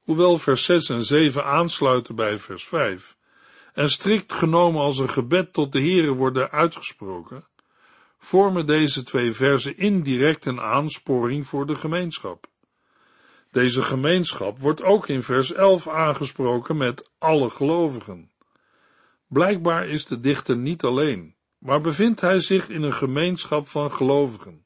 Hoewel 0.02 0.38
vers 0.38 0.64
6 0.64 0.88
en 0.88 1.04
7 1.04 1.44
aansluiten 1.44 2.14
bij 2.14 2.38
vers 2.38 2.64
5 2.64 3.16
en 3.72 3.90
strikt 3.90 4.32
genomen 4.32 4.80
als 4.80 4.98
een 4.98 5.10
gebed 5.10 5.52
tot 5.52 5.72
de 5.72 5.80
Heere 5.80 6.12
worden 6.12 6.50
uitgesproken, 6.50 7.44
vormen 8.18 8.66
deze 8.66 9.02
twee 9.02 9.32
versen 9.32 9.76
indirect 9.76 10.44
een 10.44 10.60
aansporing 10.60 11.46
voor 11.46 11.66
de 11.66 11.74
gemeenschap. 11.74 12.46
Deze 13.50 13.82
gemeenschap 13.82 14.58
wordt 14.58 14.82
ook 14.82 15.08
in 15.08 15.22
vers 15.22 15.52
11 15.52 15.88
aangesproken 15.88 16.76
met 16.76 17.10
alle 17.18 17.50
gelovigen. 17.50 18.30
Blijkbaar 19.28 19.88
is 19.88 20.04
de 20.04 20.20
dichter 20.20 20.56
niet 20.56 20.82
alleen, 20.82 21.34
maar 21.58 21.80
bevindt 21.80 22.20
hij 22.20 22.40
zich 22.40 22.68
in 22.68 22.82
een 22.82 22.92
gemeenschap 22.92 23.68
van 23.68 23.92
gelovigen. 23.92 24.64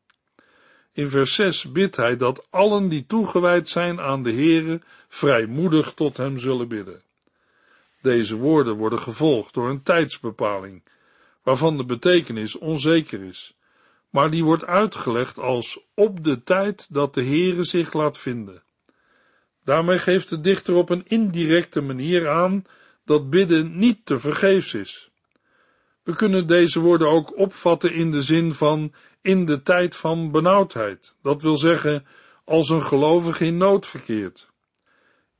In 0.92 1.08
vers 1.08 1.34
6 1.34 1.72
bidt 1.72 1.96
hij 1.96 2.16
dat 2.16 2.46
allen 2.50 2.88
die 2.88 3.06
toegewijd 3.06 3.68
zijn 3.68 4.00
aan 4.00 4.22
de 4.22 4.32
Heere 4.32 4.80
vrijmoedig 5.08 5.94
tot 5.94 6.16
hem 6.16 6.38
zullen 6.38 6.68
bidden. 6.68 7.02
Deze 8.02 8.36
woorden 8.36 8.76
worden 8.76 8.98
gevolgd 8.98 9.54
door 9.54 9.68
een 9.68 9.82
tijdsbepaling, 9.82 10.82
waarvan 11.42 11.76
de 11.76 11.84
betekenis 11.84 12.58
onzeker 12.58 13.22
is, 13.22 13.54
maar 14.10 14.30
die 14.30 14.44
wordt 14.44 14.64
uitgelegd 14.64 15.38
als 15.38 15.80
op 15.94 16.24
de 16.24 16.42
tijd 16.42 16.94
dat 16.94 17.14
de 17.14 17.24
Heere 17.24 17.64
zich 17.64 17.92
laat 17.92 18.18
vinden. 18.18 18.62
Daarmee 19.64 19.98
geeft 19.98 20.28
de 20.28 20.40
dichter 20.40 20.74
op 20.74 20.90
een 20.90 21.06
indirecte 21.06 21.80
manier 21.80 22.28
aan 22.28 22.64
dat 23.10 23.30
bidden 23.30 23.78
niet 23.78 24.06
te 24.06 24.18
vergeefs 24.18 24.74
is. 24.74 25.10
We 26.02 26.16
kunnen 26.16 26.46
deze 26.46 26.80
woorden 26.80 27.08
ook 27.08 27.38
opvatten 27.38 27.92
in 27.92 28.10
de 28.10 28.22
zin 28.22 28.54
van 28.54 28.94
in 29.22 29.44
de 29.44 29.62
tijd 29.62 29.96
van 29.96 30.30
benauwdheid, 30.30 31.14
dat 31.22 31.42
wil 31.42 31.56
zeggen 31.56 32.06
als 32.44 32.68
een 32.68 32.82
gelovige 32.82 33.44
in 33.44 33.56
nood 33.56 33.86
verkeert. 33.86 34.48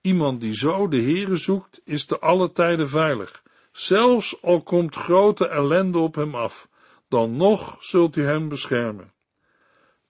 Iemand 0.00 0.40
die 0.40 0.56
zo 0.56 0.88
de 0.88 1.02
Heere 1.02 1.36
zoekt, 1.36 1.80
is 1.84 2.06
te 2.06 2.18
alle 2.18 2.52
tijden 2.52 2.88
veilig, 2.88 3.42
zelfs 3.72 4.42
al 4.42 4.62
komt 4.62 4.94
grote 4.94 5.46
ellende 5.48 5.98
op 5.98 6.14
hem 6.14 6.34
af, 6.34 6.68
dan 7.08 7.36
nog 7.36 7.76
zult 7.80 8.16
u 8.16 8.24
hem 8.24 8.48
beschermen. 8.48 9.12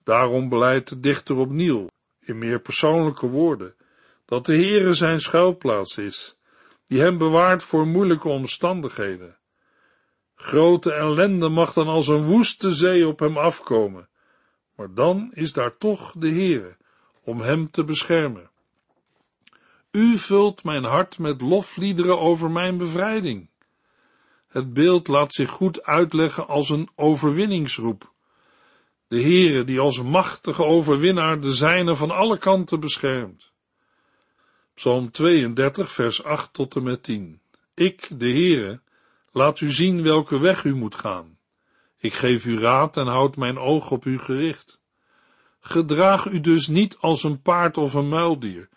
Daarom 0.05 0.49
beleidt 0.49 0.89
de 0.89 1.01
dichter 1.01 1.37
opnieuw, 1.37 1.87
in 2.21 2.39
meer 2.39 2.61
persoonlijke 2.61 3.29
woorden, 3.29 3.75
dat 4.25 4.47
de 4.47 4.57
Heere 4.57 4.93
zijn 4.93 5.21
schuilplaats 5.21 5.99
is, 5.99 6.39
die 6.91 7.01
hem 7.01 7.19
bewaart 7.19 7.63
voor 7.63 7.87
moeilijke 7.87 8.29
omstandigheden. 8.29 9.37
Grote 10.35 10.93
ellende 10.93 11.49
mag 11.49 11.73
dan 11.73 11.87
als 11.87 12.09
een 12.09 12.23
woeste 12.23 12.71
zee 12.71 13.07
op 13.07 13.19
hem 13.19 13.37
afkomen, 13.37 14.09
maar 14.77 14.95
dan 14.95 15.31
is 15.35 15.53
daar 15.53 15.77
toch 15.77 16.13
de 16.19 16.29
Heere, 16.29 16.77
om 17.25 17.41
hem 17.41 17.71
te 17.71 17.85
beschermen. 17.85 18.51
U 19.91 20.19
vult 20.19 20.65
mijn 20.65 20.85
hart 20.85 21.19
met 21.19 21.41
lofliederen 21.41 22.19
over 22.19 22.51
mijn 22.51 22.77
bevrijding. 22.77 23.51
Het 24.49 24.73
beeld 24.73 25.09
laat 25.09 25.35
zich 25.35 25.51
goed 25.51 25.83
uitleggen 25.83 26.49
als 26.49 26.71
een 26.71 26.91
overwinningsroep. 26.95 28.13
De 29.09 29.23
Heere 29.23 29.65
die 29.65 29.81
als 29.81 30.03
machtige 30.03 30.65
overwinnaar 30.65 31.41
de 31.41 31.53
zijne 31.53 31.97
van 31.97 32.11
alle 32.11 32.39
kanten 32.39 32.81
beschermt. 32.81 33.50
Psalm 34.81 35.11
32, 35.11 35.93
vers 35.93 36.25
8 36.25 36.53
tot 36.53 36.77
en 36.77 36.83
met 36.83 37.03
10. 37.03 37.41
Ik, 37.75 38.09
de 38.19 38.31
Heere, 38.31 38.81
laat 39.33 39.61
u 39.61 39.71
zien 39.71 40.03
welke 40.03 40.39
weg 40.39 40.65
u 40.65 40.75
moet 40.75 40.95
gaan. 40.95 41.39
Ik 41.99 42.13
geef 42.13 42.45
u 42.45 42.59
raad 42.59 42.97
en 42.97 43.07
houd 43.07 43.37
mijn 43.37 43.59
oog 43.59 43.91
op 43.91 44.05
u 44.05 44.19
gericht. 44.19 44.81
Gedraag 45.61 46.27
u 46.27 46.41
dus 46.41 46.67
niet 46.69 46.97
als 46.99 47.23
een 47.23 47.43
paard 47.43 47.77
of 47.77 47.95
een 47.95 48.09
muildier, 48.09 48.69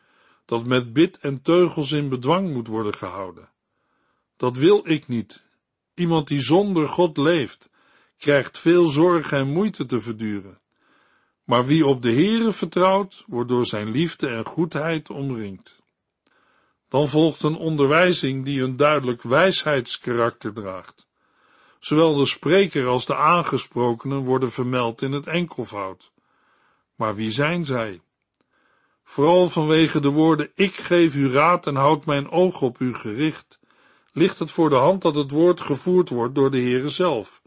dat 0.46 0.66
met 0.66 0.94
bit 0.94 1.18
en 1.18 1.42
teugels 1.42 1.92
in 1.92 2.10
bedwang 2.10 2.54
moet 2.54 2.68
worden 2.68 2.94
gehouden. 2.94 3.50
Dat 4.38 4.58
wil 4.58 4.90
ik 4.90 5.08
niet. 5.08 5.46
Iemand 5.94 6.28
die 6.28 6.42
zonder 6.42 6.88
God 6.88 7.18
leeft, 7.18 7.70
krijgt 8.18 8.60
veel 8.60 8.86
zorg 8.86 9.32
en 9.32 9.48
moeite 9.48 9.86
te 9.86 10.02
verduren. 10.02 10.60
Maar 11.44 11.66
wie 11.66 11.86
op 11.86 12.02
de 12.02 12.14
Heere 12.14 12.54
vertrouwt, 12.54 13.24
wordt 13.28 13.50
door 13.50 13.66
zijn 13.66 13.92
liefde 13.92 14.28
en 14.28 14.46
goedheid 14.46 15.10
omringd. 15.10 15.82
Dan 16.94 17.08
volgt 17.08 17.44
een 17.44 17.56
onderwijzing 17.56 18.46
die 18.46 18.62
een 18.62 18.78
duidelijk 18.78 19.22
wijsheidskarakter 19.22 20.54
draagt. 20.54 21.08
Zowel 21.80 22.16
de 22.16 22.26
spreker 22.26 22.88
als 22.88 23.06
de 23.06 23.16
aangesprokenen 23.16 24.24
worden 24.24 24.52
vermeld 24.52 25.02
in 25.02 25.12
het 25.12 25.28
enkelvoud. 25.28 26.12
Maar 26.96 27.16
wie 27.16 27.32
zijn 27.32 27.66
zij? 27.66 28.02
Vooral 29.04 29.50
vanwege 29.50 30.00
de 30.00 30.10
woorden 30.10 30.52
ik 30.56 30.74
geef 30.74 31.16
u 31.16 31.32
raad 31.32 31.68
en 31.68 31.76
houd 31.76 32.06
mijn 32.06 32.30
oog 32.30 32.62
op 32.62 32.80
u 32.80 32.94
gericht, 32.94 33.60
ligt 34.12 34.40
het 34.40 34.52
voor 34.52 34.70
de 34.70 34.76
hand 34.76 35.02
dat 35.02 35.16
het 35.16 35.32
woord 35.32 35.62
gevoerd 35.62 36.10
wordt 36.10 36.36
door 36.36 36.52
de 36.52 36.62
Heere 36.62 36.90
zelf, 36.90 37.42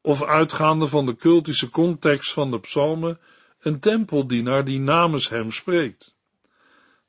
of 0.00 0.22
uitgaande 0.22 0.86
van 0.86 1.06
de 1.06 1.16
cultische 1.16 1.70
context 1.70 2.32
van 2.32 2.50
de 2.50 2.60
psalmen, 2.60 3.20
een 3.60 3.80
tempeldienaar 3.80 4.64
die 4.64 4.80
namens 4.80 5.28
hem 5.28 5.50
spreekt. 5.50 6.16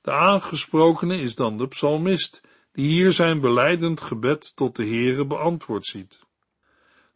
De 0.02 0.12
aangesprokene 0.12 1.18
is 1.18 1.36
dan 1.36 1.58
de 1.58 1.68
psalmist, 1.68 2.42
die 2.72 2.88
hier 2.88 3.12
zijn 3.12 3.40
beleidend 3.40 4.02
gebed 4.02 4.56
tot 4.56 4.76
de 4.76 4.86
Heere 4.86 5.26
beantwoord 5.26 5.86
ziet. 5.86 6.20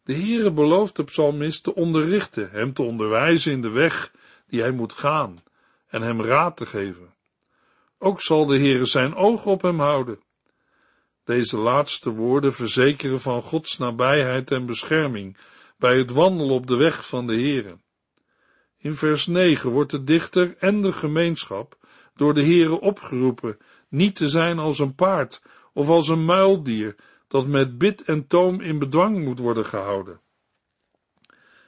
De 0.02 0.14
Heere 0.14 0.52
belooft 0.52 0.96
de 0.96 1.04
psalmist 1.04 1.62
te 1.62 1.74
onderrichten, 1.74 2.50
hem 2.50 2.72
te 2.72 2.82
onderwijzen 2.82 3.52
in 3.52 3.60
de 3.60 3.68
weg 3.68 4.12
die 4.46 4.60
hij 4.60 4.70
moet 4.70 4.92
gaan 4.92 5.42
en 5.86 6.02
hem 6.02 6.22
raad 6.22 6.56
te 6.56 6.66
geven. 6.66 7.14
Ook 7.98 8.20
zal 8.20 8.46
de 8.46 8.58
Heere 8.58 8.86
zijn 8.86 9.14
oog 9.14 9.46
op 9.46 9.62
hem 9.62 9.80
houden. 9.80 10.20
Deze 11.24 11.58
laatste 11.58 12.10
woorden 12.10 12.52
verzekeren 12.52 13.20
van 13.20 13.42
Gods 13.42 13.78
nabijheid 13.78 14.50
en 14.50 14.66
bescherming 14.66 15.36
bij 15.78 15.98
het 15.98 16.10
wandelen 16.10 16.54
op 16.54 16.66
de 16.66 16.76
weg 16.76 17.06
van 17.06 17.26
de 17.26 17.34
Heere. 17.34 17.78
In 18.78 18.94
vers 18.94 19.26
9 19.26 19.70
wordt 19.70 19.90
de 19.90 20.04
dichter 20.04 20.56
en 20.58 20.82
de 20.82 20.92
gemeenschap 20.92 21.76
door 22.14 22.34
de 22.34 22.44
Heere 22.44 22.80
opgeroepen 22.80 23.58
niet 23.88 24.16
te 24.16 24.28
zijn 24.28 24.58
als 24.58 24.78
een 24.78 24.94
paard 24.94 25.42
of 25.72 25.88
als 25.88 26.08
een 26.08 26.24
muildier 26.24 26.94
dat 27.28 27.46
met 27.46 27.78
bit 27.78 28.02
en 28.02 28.26
toom 28.26 28.60
in 28.60 28.78
bedwang 28.78 29.24
moet 29.24 29.38
worden 29.38 29.64
gehouden. 29.64 30.20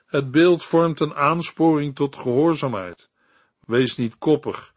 Het 0.07 0.31
beeld 0.31 0.65
vormt 0.65 1.01
een 1.01 1.15
aansporing 1.15 1.95
tot 1.95 2.17
gehoorzaamheid. 2.17 3.11
Wees 3.61 3.97
niet 3.97 4.19
koppig, 4.19 4.75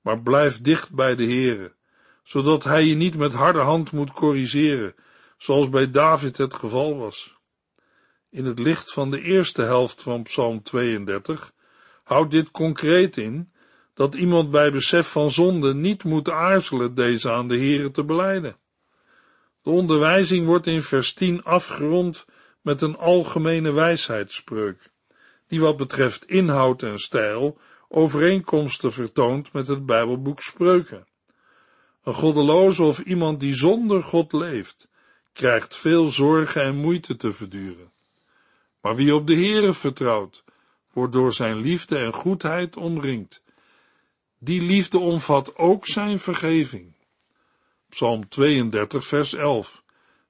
maar 0.00 0.22
blijf 0.22 0.60
dicht 0.60 0.92
bij 0.92 1.14
de 1.14 1.24
Heere, 1.24 1.74
zodat 2.22 2.64
hij 2.64 2.84
je 2.84 2.94
niet 2.94 3.16
met 3.16 3.32
harde 3.32 3.60
hand 3.60 3.92
moet 3.92 4.10
corrigeren, 4.10 4.94
zoals 5.36 5.68
bij 5.68 5.90
David 5.90 6.36
het 6.36 6.54
geval 6.54 6.96
was. 6.96 7.34
In 8.30 8.44
het 8.44 8.58
licht 8.58 8.92
van 8.92 9.10
de 9.10 9.20
eerste 9.20 9.62
helft 9.62 10.02
van 10.02 10.22
Psalm 10.22 10.62
32 10.62 11.52
houdt 12.02 12.30
dit 12.30 12.50
concreet 12.50 13.16
in 13.16 13.52
dat 13.94 14.14
iemand 14.14 14.50
bij 14.50 14.72
besef 14.72 15.10
van 15.10 15.30
zonde 15.30 15.74
niet 15.74 16.04
moet 16.04 16.30
aarzelen 16.30 16.94
deze 16.94 17.30
aan 17.30 17.48
de 17.48 17.56
Heere 17.56 17.90
te 17.90 18.04
beleiden. 18.04 18.56
De 19.62 19.70
onderwijzing 19.70 20.46
wordt 20.46 20.66
in 20.66 20.82
vers 20.82 21.12
10 21.12 21.42
afgerond 21.42 22.24
met 22.60 22.80
een 22.80 22.96
algemene 22.96 23.72
wijsheidsspreuk, 23.72 24.90
die 25.48 25.60
wat 25.60 25.76
betreft 25.76 26.24
inhoud 26.24 26.82
en 26.82 26.98
stijl 26.98 27.58
overeenkomsten 27.88 28.92
vertoont 28.92 29.52
met 29.52 29.68
het 29.68 29.86
Bijbelboek 29.86 30.42
Spreuken. 30.42 31.06
Een 32.02 32.14
goddeloze 32.14 32.82
of 32.82 32.98
iemand 32.98 33.40
die 33.40 33.54
zonder 33.54 34.02
God 34.02 34.32
leeft, 34.32 34.88
krijgt 35.32 35.76
veel 35.76 36.08
zorgen 36.08 36.62
en 36.62 36.76
moeite 36.76 37.16
te 37.16 37.32
verduren. 37.32 37.92
Maar 38.80 38.96
wie 38.96 39.14
op 39.14 39.26
de 39.26 39.34
Heere 39.34 39.74
vertrouwt, 39.74 40.44
wordt 40.92 41.12
door 41.12 41.32
zijn 41.32 41.56
liefde 41.56 41.98
en 41.98 42.12
goedheid 42.12 42.76
omringd. 42.76 43.43
Die 44.38 44.62
liefde 44.62 44.98
omvat 44.98 45.56
ook 45.56 45.86
zijn 45.86 46.18
vergeving. 46.18 46.96
Psalm 47.88 48.28
32, 48.28 49.06
vers 49.06 49.34
11. 49.34 49.84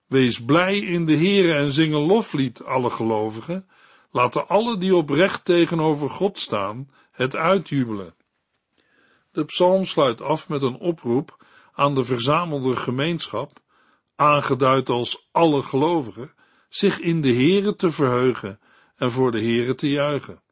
Wees 0.06 0.44
blij 0.44 0.78
in 0.78 1.04
de 1.04 1.16
Heere 1.16 1.54
en 1.54 1.72
zing 1.72 1.94
een 1.94 2.06
loflied, 2.06 2.62
alle 2.62 2.90
gelovigen. 2.90 3.68
Laten 4.10 4.48
alle 4.48 4.78
die 4.78 4.96
oprecht 4.96 5.44
tegenover 5.44 6.10
God 6.10 6.38
staan, 6.38 6.90
het 7.10 7.36
uitjubelen. 7.36 8.14
De 9.32 9.44
psalm 9.44 9.84
sluit 9.84 10.20
af 10.20 10.48
met 10.48 10.62
een 10.62 10.78
oproep 10.78 11.44
aan 11.72 11.94
de 11.94 12.04
verzamelde 12.04 12.76
gemeenschap, 12.76 13.60
aangeduid 14.16 14.88
als 14.88 15.28
alle 15.32 15.62
gelovigen, 15.62 16.34
zich 16.68 16.98
in 16.98 17.20
de 17.20 17.32
Heere 17.32 17.76
te 17.76 17.92
verheugen 17.92 18.60
en 18.96 19.10
voor 19.10 19.32
de 19.32 19.40
Heere 19.40 19.74
te 19.74 19.88
juichen. 19.88 20.42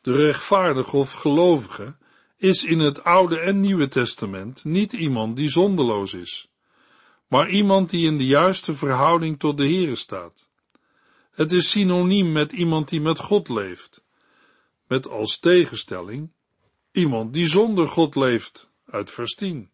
De 0.00 0.16
rechtvaardige 0.16 0.96
of 0.96 1.12
gelovige 1.12 1.96
is 2.38 2.64
in 2.64 2.78
het 2.78 3.04
Oude 3.04 3.38
en 3.38 3.60
Nieuwe 3.60 3.88
Testament 3.88 4.64
niet 4.64 4.92
iemand 4.92 5.36
die 5.36 5.48
zondeloos 5.48 6.14
is, 6.14 6.48
maar 7.26 7.48
iemand 7.48 7.90
die 7.90 8.06
in 8.06 8.18
de 8.18 8.26
juiste 8.26 8.74
verhouding 8.74 9.38
tot 9.38 9.56
de 9.56 9.64
Heere 9.64 9.96
staat. 9.96 10.48
Het 11.30 11.52
is 11.52 11.70
synoniem 11.70 12.32
met 12.32 12.52
iemand 12.52 12.88
die 12.88 13.00
met 13.00 13.18
God 13.18 13.48
leeft, 13.48 14.02
met 14.86 15.08
als 15.08 15.38
tegenstelling 15.38 16.30
iemand 16.92 17.32
die 17.32 17.46
zonder 17.46 17.88
God 17.88 18.14
leeft, 18.14 18.68
uit 18.86 19.10
vers 19.10 19.34
10. 19.34 19.70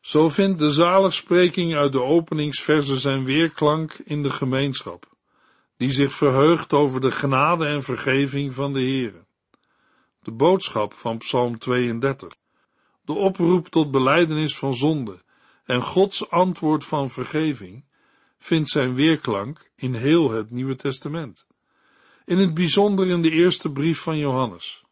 Zo 0.00 0.28
vindt 0.28 0.58
de 0.58 0.70
zaligspreking 0.70 1.76
uit 1.76 1.92
de 1.92 2.02
openingsverse 2.02 2.98
zijn 2.98 3.24
weerklank 3.24 3.92
in 4.04 4.22
de 4.22 4.30
gemeenschap, 4.30 5.16
die 5.76 5.92
zich 5.92 6.12
verheugt 6.12 6.72
over 6.72 7.00
de 7.00 7.10
genade 7.10 7.66
en 7.66 7.82
vergeving 7.82 8.54
van 8.54 8.72
de 8.72 8.80
Heere. 8.80 9.24
De 10.22 10.30
boodschap 10.30 10.94
van 10.94 11.18
Psalm 11.18 11.58
32, 11.58 12.36
de 13.04 13.12
oproep 13.12 13.68
tot 13.68 13.90
beleidenis 13.90 14.56
van 14.56 14.74
zonde 14.74 15.22
en 15.64 15.82
Gods 15.82 16.30
antwoord 16.30 16.84
van 16.84 17.10
vergeving, 17.10 17.84
vindt 18.38 18.68
zijn 18.68 18.94
weerklank 18.94 19.70
in 19.76 19.94
heel 19.94 20.30
het 20.30 20.50
Nieuwe 20.50 20.76
Testament. 20.76 21.46
In 22.24 22.38
het 22.38 22.54
bijzonder 22.54 23.10
in 23.10 23.22
de 23.22 23.30
eerste 23.30 23.72
brief 23.72 23.98
van 23.98 24.18
Johannes. 24.18 24.84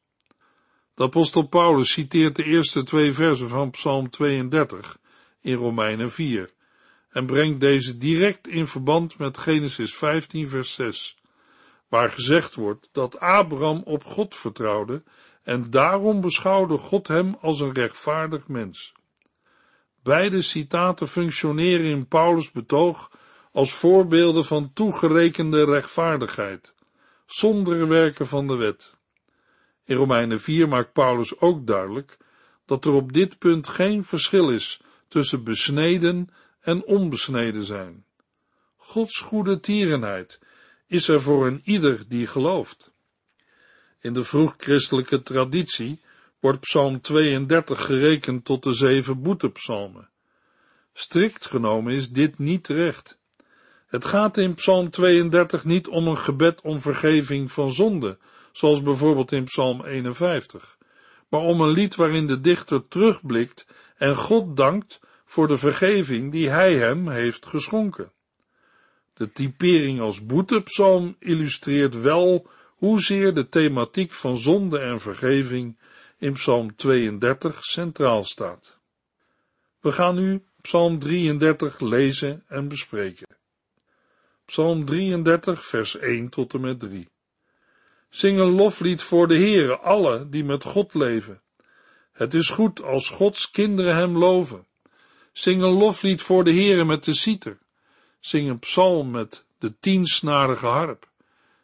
De 0.95 1.03
apostel 1.03 1.43
Paulus 1.43 1.93
citeert 1.93 2.37
de 2.37 2.45
eerste 2.45 2.83
twee 2.83 3.13
versen 3.13 3.49
van 3.49 3.71
Psalm 3.71 4.11
32 4.11 4.99
in 5.41 5.55
Romeinen 5.55 6.11
4 6.11 6.51
en 7.11 7.27
brengt 7.27 7.61
deze 7.61 7.99
direct 7.99 8.49
in 8.49 8.67
verband 8.67 9.19
met 9.19 9.39
Genesis 9.39 9.95
15 9.95 10.49
vers 10.49 10.75
6, 10.75 11.17
waar 11.91 12.11
gezegd 12.11 12.55
wordt 12.55 12.89
dat 12.93 13.19
Abraham 13.19 13.83
op 13.85 14.05
God 14.05 14.35
vertrouwde 14.35 15.03
en 15.43 15.71
daarom 15.71 16.21
beschouwde 16.21 16.77
God 16.77 17.09
hem 17.09 17.37
als 17.41 17.61
een 17.61 17.73
rechtvaardig 17.73 18.49
mens. 18.49 18.93
Beide 20.03 20.43
citaten 20.43 21.09
functioneren 21.09 21.87
in 21.87 22.07
Paulus' 22.07 22.51
betoog 22.51 23.11
als 23.53 23.73
voorbeelden 23.73 24.45
van 24.45 24.71
toegerekende 24.73 25.65
rechtvaardigheid, 25.65 26.75
zonder 27.27 27.89
werken 27.89 28.27
van 28.27 28.47
de 28.47 28.57
wet. 28.57 28.95
In 29.85 29.97
Romeinen 29.97 30.41
4 30.41 30.69
maakt 30.69 30.93
Paulus 30.93 31.41
ook 31.41 31.67
duidelijk 31.67 32.17
dat 32.67 32.85
er 32.85 32.93
op 32.93 33.13
dit 33.13 33.39
punt 33.39 33.69
geen 33.69 34.05
verschil 34.05 34.51
is 34.51 34.81
tussen 35.09 35.45
besneden 35.45 36.31
en 36.61 36.85
onbesneden 36.85 37.63
zijn. 37.63 38.05
Gods 38.77 39.19
goede 39.19 39.61
tierenheid 39.61 40.41
is 40.91 41.09
er 41.09 41.21
voor 41.21 41.47
een 41.47 41.61
ieder 41.65 42.05
die 42.09 42.27
gelooft. 42.27 42.93
In 44.01 44.13
de 44.13 44.25
vroeg-christelijke 44.25 45.23
traditie 45.23 46.01
wordt 46.41 46.61
Psalm 46.61 47.01
32 47.01 47.85
gerekend 47.85 48.45
tot 48.45 48.63
de 48.63 48.73
zeven 48.73 49.23
boetepsalmen. 49.23 50.09
Strikt 50.93 51.47
genomen 51.47 51.95
is 51.95 52.11
dit 52.11 52.39
niet 52.39 52.65
terecht. 52.65 53.19
Het 53.87 54.05
gaat 54.05 54.39
in 54.39 54.55
Psalm 54.55 54.91
32 54.91 55.65
niet 55.65 55.89
om 55.89 56.07
een 56.07 56.19
gebed 56.19 56.61
om 56.61 56.81
vergeving 56.81 57.53
van 57.53 57.73
zonde, 57.73 58.19
zoals 58.53 58.83
bijvoorbeeld 58.83 59.33
in 59.33 59.45
Psalm 59.45 59.85
51, 59.85 60.79
maar 61.29 61.41
om 61.41 61.61
een 61.61 61.73
lied 61.73 61.95
waarin 61.95 62.27
de 62.27 62.41
dichter 62.41 62.89
terugblikt 62.89 63.67
en 63.97 64.17
God 64.17 64.57
dankt 64.57 65.01
voor 65.25 65.49
de 65.49 65.59
vergeving 65.59 66.33
die 66.33 66.51
hij 66.51 66.77
hem 66.77 67.09
heeft 67.09 67.47
geschonken. 67.47 68.13
De 69.21 69.33
typering 69.33 70.01
als 70.01 70.27
boetepsalm 70.27 71.17
illustreert 71.19 72.01
wel 72.01 72.47
hoezeer 72.77 73.35
de 73.35 73.49
thematiek 73.49 74.13
van 74.13 74.37
zonde 74.37 74.79
en 74.79 75.01
vergeving 75.01 75.79
in 76.19 76.33
Psalm 76.33 76.75
32 76.77 77.65
centraal 77.65 78.25
staat. 78.25 78.79
We 79.81 79.93
gaan 79.93 80.15
nu 80.15 80.43
Psalm 80.61 80.99
33 80.99 81.81
lezen 81.81 82.45
en 82.49 82.69
bespreken. 82.69 83.27
Psalm 84.45 84.85
33, 84.85 85.67
vers 85.67 85.99
1 85.99 86.29
tot 86.29 86.55
en 86.55 86.61
met 86.61 86.81
3. 86.81 87.09
Zing 88.09 88.39
een 88.39 88.55
loflied 88.55 89.03
voor 89.03 89.29
de 89.29 89.37
Heere, 89.37 89.79
alle 89.79 90.29
die 90.29 90.45
met 90.45 90.65
God 90.65 90.95
leven. 90.95 91.43
Het 92.13 92.35
is 92.35 92.51
goed 92.51 92.83
als 92.83 93.09
Gods 93.09 93.51
kinderen 93.51 93.95
hem 93.95 94.19
loven. 94.19 94.67
Zing 95.33 95.63
een 95.63 95.79
loflied 95.79 96.23
voor 96.23 96.45
de 96.45 96.53
Heere 96.53 96.85
met 96.85 97.05
de 97.05 97.15
citer. 97.15 97.59
Zing 98.21 98.49
een 98.49 98.59
psalm 98.59 99.11
met 99.11 99.45
de 99.59 99.79
tiensnarige 99.79 100.67
harp. 100.67 101.09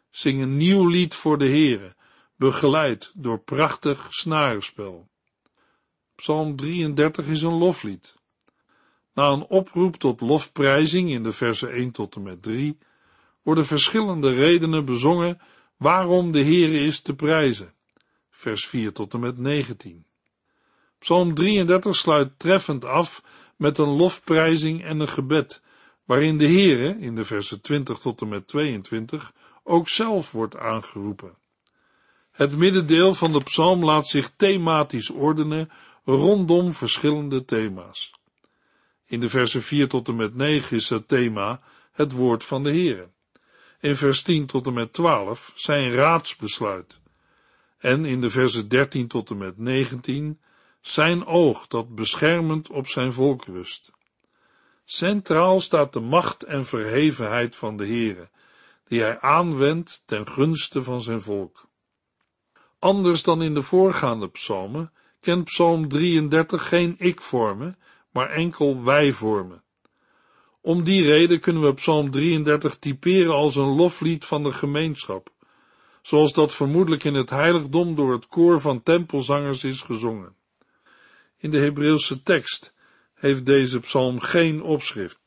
Zing 0.09 0.41
een 0.41 0.57
nieuw 0.57 0.87
lied 0.87 1.15
voor 1.15 1.37
de 1.37 1.47
Heere, 1.47 1.95
begeleid 2.35 3.11
door 3.15 3.39
prachtig 3.39 4.07
snarenspel. 4.09 5.07
Psalm 6.15 6.55
33 6.55 7.25
is 7.25 7.41
een 7.41 7.57
loflied. 7.57 8.15
Na 9.13 9.27
een 9.27 9.45
oproep 9.45 9.95
tot 9.95 10.21
lofprijzing 10.21 11.09
in 11.09 11.23
de 11.23 11.31
versen 11.31 11.71
1 11.71 11.91
tot 11.91 12.15
en 12.15 12.23
met 12.23 12.41
3 12.41 12.77
worden 13.41 13.65
verschillende 13.65 14.33
redenen 14.33 14.85
bezongen 14.85 15.39
waarom 15.77 16.31
de 16.31 16.43
Heere 16.43 16.79
is 16.79 17.01
te 17.01 17.15
prijzen. 17.15 17.73
Vers 18.29 18.67
4 18.67 18.93
tot 18.93 19.13
en 19.13 19.19
met 19.19 19.37
19. 19.37 20.05
Psalm 20.99 21.33
33 21.33 21.95
sluit 21.95 22.39
treffend 22.39 22.85
af 22.85 23.23
met 23.55 23.77
een 23.77 23.89
lofprijzing 23.89 24.83
en 24.83 24.99
een 24.99 25.07
gebed, 25.07 25.61
waarin 26.07 26.37
de 26.37 26.47
Heere, 26.47 26.97
in 26.99 27.15
de 27.15 27.23
versen 27.23 27.61
20 27.61 27.99
tot 27.99 28.21
en 28.21 28.27
met 28.27 28.47
22, 28.47 29.33
ook 29.63 29.89
zelf 29.89 30.31
wordt 30.31 30.57
aangeroepen. 30.57 31.37
Het 32.31 32.57
middendeel 32.57 33.13
van 33.13 33.31
de 33.31 33.43
psalm 33.43 33.83
laat 33.83 34.07
zich 34.07 34.31
thematisch 34.35 35.09
ordenen 35.09 35.69
rondom 36.05 36.73
verschillende 36.73 37.45
thema's. 37.45 38.11
In 39.05 39.19
de 39.19 39.29
versen 39.29 39.61
4 39.61 39.87
tot 39.87 40.07
en 40.07 40.15
met 40.15 40.35
9 40.35 40.77
is 40.77 40.89
het 40.89 41.07
thema 41.07 41.61
het 41.91 42.11
woord 42.11 42.43
van 42.43 42.63
de 42.63 42.69
Heere. 42.69 43.09
In 43.79 43.95
vers 43.95 44.21
10 44.21 44.45
tot 44.45 44.67
en 44.67 44.73
met 44.73 44.93
12 44.93 45.51
zijn 45.55 45.91
raadsbesluit. 45.91 46.99
En 47.77 48.05
in 48.05 48.21
de 48.21 48.29
versen 48.29 48.67
13 48.67 49.07
tot 49.07 49.29
en 49.29 49.37
met 49.37 49.57
19 49.57 50.39
zijn 50.81 51.25
oog 51.25 51.67
dat 51.67 51.95
beschermend 51.95 52.69
op 52.69 52.87
zijn 52.87 53.13
volk 53.13 53.45
rust. 53.45 53.91
Centraal 54.89 55.59
staat 55.59 55.93
de 55.93 55.99
macht 55.99 56.43
en 56.43 56.65
verhevenheid 56.65 57.55
van 57.55 57.77
de 57.77 57.85
Heere, 57.85 58.29
die 58.87 59.01
hij 59.01 59.19
aanwendt 59.19 60.03
ten 60.05 60.27
gunste 60.27 60.81
van 60.81 61.01
zijn 61.01 61.21
volk. 61.21 61.67
Anders 62.79 63.23
dan 63.23 63.41
in 63.41 63.53
de 63.53 63.61
voorgaande 63.61 64.29
psalmen 64.29 64.91
kent 65.19 65.43
psalm 65.43 65.87
33 65.87 66.67
geen 66.67 66.95
ik-vormen, 66.97 67.77
maar 68.11 68.29
enkel 68.29 68.83
wij-vormen. 68.83 69.63
Om 70.61 70.83
die 70.83 71.03
reden 71.03 71.39
kunnen 71.39 71.63
we 71.63 71.73
psalm 71.73 72.11
33 72.11 72.77
typeren 72.77 73.33
als 73.33 73.55
een 73.55 73.75
loflied 73.75 74.25
van 74.25 74.43
de 74.43 74.51
gemeenschap, 74.51 75.29
zoals 76.01 76.33
dat 76.33 76.53
vermoedelijk 76.53 77.03
in 77.03 77.13
het 77.13 77.29
heiligdom 77.29 77.95
door 77.95 78.11
het 78.11 78.27
koor 78.27 78.61
van 78.61 78.83
tempelzangers 78.83 79.63
is 79.63 79.81
gezongen. 79.81 80.35
In 81.37 81.51
de 81.51 81.59
Hebreeuwse 81.59 82.23
tekst 82.23 82.75
heeft 83.17 83.45
deze 83.45 83.79
psalm 83.79 84.19
geen 84.19 84.61
opschrift. 84.61 85.19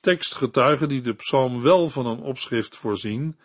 Tekstgetuigen 0.00 0.88
die 0.88 1.00
de 1.00 1.14
psalm 1.14 1.62
wel 1.62 1.88
van 1.88 2.06
een 2.06 2.20
opschrift 2.20 2.76
voorzien, 2.76 3.38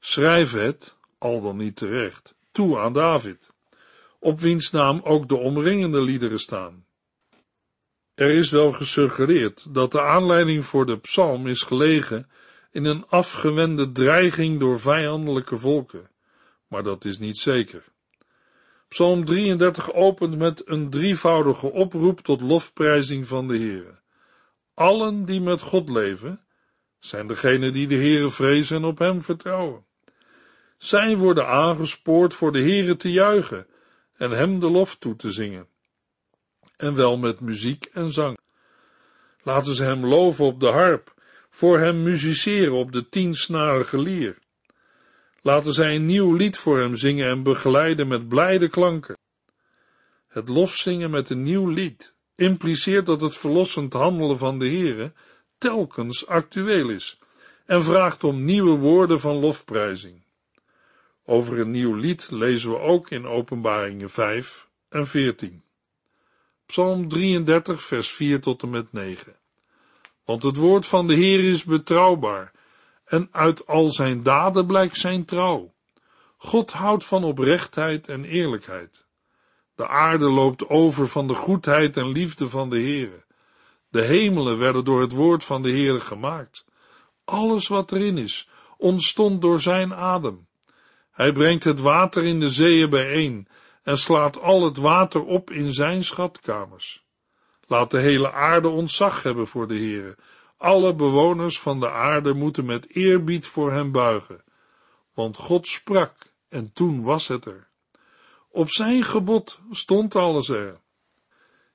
schrijven 0.00 0.64
het, 0.64 0.96
al 1.18 1.40
dan 1.40 1.56
niet 1.56 1.76
terecht, 1.76 2.34
toe 2.52 2.78
aan 2.78 2.92
David, 2.92 3.50
op 4.18 4.40
wiens 4.40 4.70
naam 4.70 5.00
ook 5.04 5.28
de 5.28 5.36
omringende 5.36 6.00
liederen 6.00 6.40
staan. 6.40 6.86
Er 8.14 8.30
is 8.30 8.50
wel 8.50 8.72
gesuggereerd 8.72 9.74
dat 9.74 9.92
de 9.92 10.00
aanleiding 10.02 10.64
voor 10.64 10.86
de 10.86 10.98
psalm 10.98 11.46
is 11.46 11.62
gelegen 11.62 12.30
in 12.70 12.84
een 12.84 13.06
afgewende 13.06 13.92
dreiging 13.92 14.60
door 14.60 14.80
vijandelijke 14.80 15.58
volken, 15.58 16.10
maar 16.66 16.82
dat 16.82 17.04
is 17.04 17.18
niet 17.18 17.38
zeker. 17.38 17.84
Psalm 18.88 19.24
33 19.24 19.92
opent 19.92 20.38
met 20.38 20.68
een 20.68 20.90
drievoudige 20.90 21.72
oproep 21.72 22.20
tot 22.20 22.40
lofprijzing 22.40 23.26
van 23.26 23.48
de 23.48 23.56
Heere. 23.58 23.98
Allen 24.74 25.24
die 25.24 25.40
met 25.40 25.60
God 25.60 25.88
leven, 25.88 26.40
zijn 26.98 27.26
degenen 27.26 27.72
die 27.72 27.86
de 27.86 27.94
Heere 27.94 28.30
vrezen 28.30 28.76
en 28.76 28.84
op 28.84 28.98
hem 28.98 29.22
vertrouwen. 29.22 29.84
Zij 30.78 31.16
worden 31.16 31.46
aangespoord 31.46 32.34
voor 32.34 32.52
de 32.52 32.60
Heere 32.60 32.96
te 32.96 33.10
juichen 33.10 33.66
en 34.16 34.30
hem 34.30 34.60
de 34.60 34.70
lof 34.70 34.96
toe 34.96 35.16
te 35.16 35.30
zingen. 35.30 35.68
En 36.76 36.94
wel 36.94 37.16
met 37.16 37.40
muziek 37.40 37.84
en 37.84 38.12
zang. 38.12 38.38
Laten 39.42 39.74
ze 39.74 39.84
hem 39.84 40.06
loven 40.06 40.44
op 40.44 40.60
de 40.60 40.68
harp, 40.68 41.14
voor 41.50 41.78
hem 41.78 42.02
musiceren 42.02 42.72
op 42.72 42.92
de 42.92 43.08
tiensnarige 43.08 43.98
lier. 43.98 44.38
Laten 45.42 45.72
zij 45.72 45.94
een 45.94 46.06
nieuw 46.06 46.34
lied 46.34 46.56
voor 46.56 46.78
hem 46.78 46.96
zingen 46.96 47.26
en 47.26 47.42
begeleiden 47.42 48.08
met 48.08 48.28
blijde 48.28 48.68
klanken. 48.68 49.16
Het 50.28 50.48
lofzingen 50.48 51.10
met 51.10 51.30
een 51.30 51.42
nieuw 51.42 51.68
lied 51.68 52.14
impliceert 52.34 53.06
dat 53.06 53.20
het 53.20 53.36
verlossend 53.36 53.92
handelen 53.92 54.38
van 54.38 54.58
de 54.58 54.68
Heere 54.68 55.12
telkens 55.58 56.26
actueel 56.26 56.88
is 56.88 57.18
en 57.66 57.82
vraagt 57.82 58.24
om 58.24 58.44
nieuwe 58.44 58.78
woorden 58.78 59.20
van 59.20 59.36
lofprijzing. 59.36 60.22
Over 61.24 61.58
een 61.58 61.70
nieuw 61.70 61.94
lied 61.94 62.30
lezen 62.30 62.70
we 62.70 62.78
ook 62.78 63.10
in 63.10 63.26
Openbaringen 63.26 64.10
5 64.10 64.68
en 64.88 65.06
14. 65.06 65.62
Psalm 66.66 67.08
33, 67.08 67.82
vers 67.82 68.10
4 68.10 68.40
tot 68.40 68.62
en 68.62 68.70
met 68.70 68.92
9. 68.92 69.36
Want 70.24 70.42
het 70.42 70.56
woord 70.56 70.86
van 70.86 71.06
de 71.06 71.14
Heer 71.14 71.50
is 71.50 71.64
betrouwbaar 71.64 72.52
en 73.08 73.28
uit 73.32 73.66
al 73.66 73.90
zijn 73.90 74.22
daden 74.22 74.66
blijkt 74.66 74.96
zijn 74.96 75.24
trouw. 75.24 75.74
God 76.36 76.72
houdt 76.72 77.04
van 77.04 77.24
oprechtheid 77.24 78.08
en 78.08 78.24
eerlijkheid. 78.24 79.06
De 79.74 79.88
aarde 79.88 80.30
loopt 80.30 80.68
over 80.68 81.08
van 81.08 81.26
de 81.26 81.34
goedheid 81.34 81.96
en 81.96 82.12
liefde 82.12 82.48
van 82.48 82.70
de 82.70 82.76
Heere. 82.76 83.24
De 83.88 84.02
hemelen 84.02 84.58
werden 84.58 84.84
door 84.84 85.00
het 85.00 85.12
woord 85.12 85.44
van 85.44 85.62
de 85.62 85.70
Heere 85.70 86.00
gemaakt. 86.00 86.64
Alles 87.24 87.68
wat 87.68 87.92
erin 87.92 88.18
is, 88.18 88.48
ontstond 88.76 89.42
door 89.42 89.60
zijn 89.60 89.94
adem. 89.94 90.46
Hij 91.10 91.32
brengt 91.32 91.64
het 91.64 91.80
water 91.80 92.24
in 92.24 92.40
de 92.40 92.48
zeeën 92.48 92.90
bijeen 92.90 93.48
en 93.82 93.98
slaat 93.98 94.40
al 94.40 94.64
het 94.64 94.76
water 94.76 95.24
op 95.24 95.50
in 95.50 95.72
zijn 95.72 96.04
schatkamers. 96.04 97.04
Laat 97.66 97.90
de 97.90 98.00
hele 98.00 98.32
aarde 98.32 98.68
ontzag 98.68 99.22
hebben 99.22 99.46
voor 99.46 99.68
de 99.68 99.74
Heere. 99.74 100.16
Alle 100.58 100.94
bewoners 100.94 101.60
van 101.60 101.80
de 101.80 101.90
aarde 101.90 102.34
moeten 102.34 102.64
met 102.64 102.94
eerbied 102.94 103.46
voor 103.46 103.72
hem 103.72 103.92
buigen. 103.92 104.44
Want 105.14 105.36
God 105.36 105.66
sprak 105.66 106.14
en 106.48 106.72
toen 106.72 107.02
was 107.02 107.28
het 107.28 107.44
er. 107.44 107.68
Op 108.50 108.70
zijn 108.70 109.04
gebod 109.04 109.60
stond 109.70 110.14
alles 110.14 110.48
er. 110.48 110.80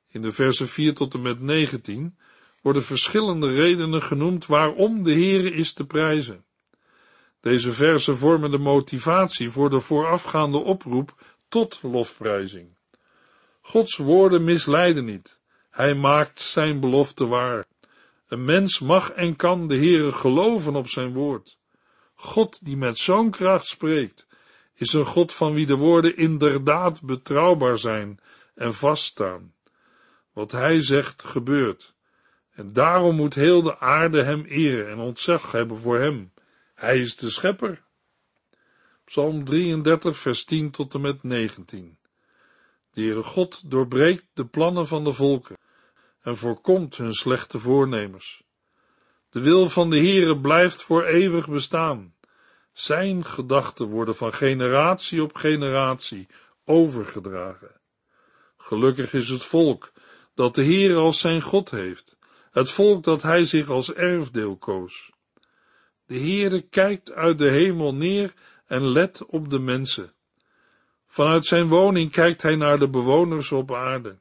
In 0.08 0.22
de 0.22 0.32
versen 0.32 0.68
4 0.68 0.94
tot 0.94 1.14
en 1.14 1.22
met 1.22 1.40
19 1.40 2.18
worden 2.62 2.84
verschillende 2.84 3.54
redenen 3.54 4.02
genoemd 4.02 4.46
waarom 4.46 5.04
de 5.04 5.14
Heere 5.14 5.52
is 5.52 5.74
te 5.74 5.86
prijzen. 5.86 6.46
Deze 7.42 7.72
versen 7.72 8.18
vormen 8.18 8.52
de 8.52 8.58
motivatie 8.58 9.50
voor 9.50 9.70
de 9.70 9.80
voorafgaande 9.80 10.58
oproep 10.58 11.38
tot 11.48 11.80
lofprijzing. 11.82 12.78
Gods 13.62 13.98
woorden 13.98 14.44
misleiden 14.44 15.06
niet. 15.06 15.40
Hij 15.70 15.96
maakt 15.96 16.40
zijn 16.40 16.80
belofte 16.80 17.28
waar. 17.28 17.66
Een 18.34 18.46
mens 18.46 18.80
mag 18.80 19.12
en 19.12 19.36
kan 19.36 19.68
de 19.68 19.76
Heere 19.76 20.12
geloven 20.12 20.76
op 20.76 20.88
zijn 20.88 21.14
woord. 21.14 21.58
God 22.14 22.66
die 22.66 22.78
met 22.78 22.98
zo'n 22.98 23.32
kracht 23.32 23.68
spreekt, 23.68 24.28
is 24.74 24.94
een 24.94 25.06
God 25.06 25.34
van 25.34 25.54
wie 25.54 25.66
de 25.66 25.76
woorden 25.76 26.18
inderdaad 26.18 27.02
betrouwbaar 27.02 27.78
zijn 27.78 28.20
en 28.56 28.74
vaststaan. 28.74 29.54
Wat 30.32 30.52
hij 30.52 30.82
zegt 30.82 31.24
gebeurt. 31.24 31.94
En 32.52 32.74
daarom 32.74 33.16
moet 33.16 33.34
heel 33.34 33.62
de 33.62 33.80
aarde 33.80 34.24
hem 34.24 34.46
eren 34.46 34.88
en 34.88 35.00
ontzag 35.00 35.52
hebben 35.52 35.78
voor 35.78 36.00
hem. 36.00 36.34
Hij 36.76 37.00
is 37.00 37.16
de 37.16 37.30
schepper. 37.30 37.84
Psalm 39.06 39.44
33, 39.44 40.18
vers 40.18 40.44
10 40.44 40.72
tot 40.72 40.94
en 40.94 41.02
met 41.02 41.24
19. 41.24 41.98
De 42.94 43.02
Heere 43.02 43.24
God 43.24 43.72
doorbreekt 43.72 44.26
de 44.34 44.46
plannen 44.46 44.88
van 44.88 45.04
de 45.04 45.14
volken 45.14 45.56
en 46.24 46.38
voorkomt 46.38 46.98
hun 46.98 47.14
slechte 47.14 47.60
voornemens. 47.60 48.44
De 49.30 49.40
wil 49.42 49.70
van 49.70 49.90
de 49.90 49.98
Heere 49.98 50.40
blijft 50.40 50.84
voor 50.84 51.04
eeuwig 51.04 51.50
bestaan. 51.50 52.16
Zijn 52.74 53.26
gedachten 53.26 53.88
worden 53.88 54.16
van 54.16 54.34
generatie 54.34 55.24
op 55.24 55.36
generatie 55.36 56.28
overgedragen. 56.66 57.82
Gelukkig 58.58 59.14
is 59.14 59.30
het 59.30 59.44
volk 59.44 59.92
dat 60.34 60.56
de 60.56 60.64
Heere 60.64 60.96
als 60.96 61.20
zijn 61.20 61.42
God 61.42 61.72
heeft, 61.72 62.18
het 62.52 62.72
volk 62.72 63.04
dat 63.04 63.22
hij 63.22 63.44
zich 63.44 63.70
als 63.70 63.94
erfdeel 63.94 64.58
koos. 64.58 65.12
De 66.06 66.20
Heere 66.20 66.62
kijkt 66.62 67.12
uit 67.12 67.38
de 67.38 67.50
hemel 67.50 67.96
neer 67.96 68.34
en 68.66 68.88
let 68.88 69.26
op 69.26 69.50
de 69.50 69.60
mensen. 69.60 70.14
Vanuit 71.06 71.46
zijn 71.46 71.68
woning 71.68 72.12
kijkt 72.12 72.42
hij 72.42 72.56
naar 72.56 72.80
de 72.80 72.90
bewoners 72.90 73.52
op 73.52 73.74
aarde. 73.74 74.20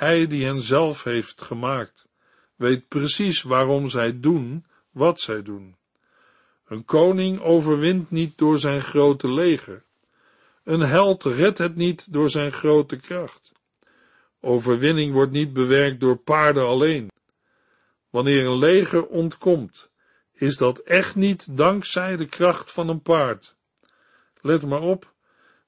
Hij 0.00 0.26
die 0.26 0.44
hen 0.44 0.60
zelf 0.60 1.04
heeft 1.04 1.42
gemaakt, 1.42 2.08
weet 2.56 2.88
precies 2.88 3.42
waarom 3.42 3.88
zij 3.88 4.20
doen 4.20 4.66
wat 4.90 5.20
zij 5.20 5.42
doen. 5.42 5.76
Een 6.66 6.84
koning 6.84 7.40
overwint 7.40 8.10
niet 8.10 8.38
door 8.38 8.58
zijn 8.58 8.80
grote 8.80 9.32
leger. 9.32 9.84
Een 10.64 10.80
held 10.80 11.24
redt 11.24 11.58
het 11.58 11.76
niet 11.76 12.12
door 12.12 12.30
zijn 12.30 12.52
grote 12.52 12.96
kracht. 12.96 13.52
Overwinning 14.40 15.12
wordt 15.12 15.32
niet 15.32 15.52
bewerkt 15.52 16.00
door 16.00 16.16
paarden 16.16 16.66
alleen. 16.66 17.10
Wanneer 18.10 18.46
een 18.46 18.58
leger 18.58 19.06
ontkomt, 19.06 19.90
is 20.32 20.56
dat 20.56 20.78
echt 20.78 21.14
niet 21.14 21.56
dankzij 21.56 22.16
de 22.16 22.26
kracht 22.26 22.72
van 22.72 22.88
een 22.88 23.02
paard. 23.02 23.56
Let 24.40 24.66
maar 24.66 24.82
op, 24.82 25.14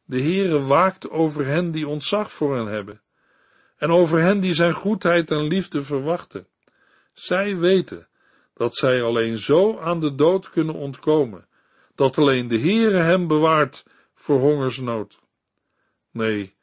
de 0.04 0.20
Heere 0.20 0.60
waakt 0.60 1.10
over 1.10 1.46
hen 1.46 1.70
die 1.70 1.88
ontzag 1.88 2.32
voor 2.32 2.56
hen 2.56 2.66
hebben. 2.66 3.01
En 3.82 3.90
over 3.90 4.20
hen 4.20 4.40
die 4.40 4.54
zijn 4.54 4.72
goedheid 4.72 5.30
en 5.30 5.42
liefde 5.42 5.82
verwachten. 5.82 6.46
Zij 7.12 7.56
weten 7.56 8.08
dat 8.54 8.76
zij 8.76 9.02
alleen 9.02 9.38
zo 9.38 9.78
aan 9.78 10.00
de 10.00 10.14
dood 10.14 10.50
kunnen 10.50 10.74
ontkomen, 10.74 11.46
dat 11.94 12.18
alleen 12.18 12.48
de 12.48 12.58
Heere 12.58 12.98
hem 12.98 13.26
bewaart 13.26 13.84
voor 14.14 14.38
hongersnood. 14.38 15.20
Nee, 16.10 16.54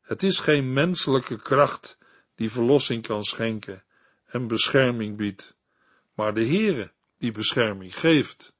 het 0.00 0.22
is 0.22 0.38
geen 0.38 0.72
menselijke 0.72 1.36
kracht 1.36 1.98
die 2.34 2.50
verlossing 2.50 3.06
kan 3.06 3.22
schenken 3.22 3.84
en 4.26 4.46
bescherming 4.46 5.16
biedt, 5.16 5.54
maar 6.14 6.34
de 6.34 6.46
Heere 6.46 6.92
die 7.18 7.32
bescherming 7.32 7.98
geeft. 7.98 8.54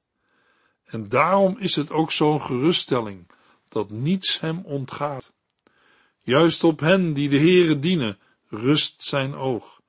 En 0.84 1.08
daarom 1.08 1.58
is 1.58 1.76
het 1.76 1.90
ook 1.90 2.12
zo'n 2.12 2.40
geruststelling 2.40 3.30
dat 3.68 3.90
niets 3.90 4.40
hem 4.40 4.64
ontgaat. 4.64 5.33
Juist 6.24 6.64
op 6.64 6.80
hen 6.80 7.12
die 7.12 7.28
de 7.28 7.38
Heere 7.38 7.78
dienen, 7.78 8.18
rust 8.48 9.02
zijn 9.02 9.34
oog. 9.34 9.80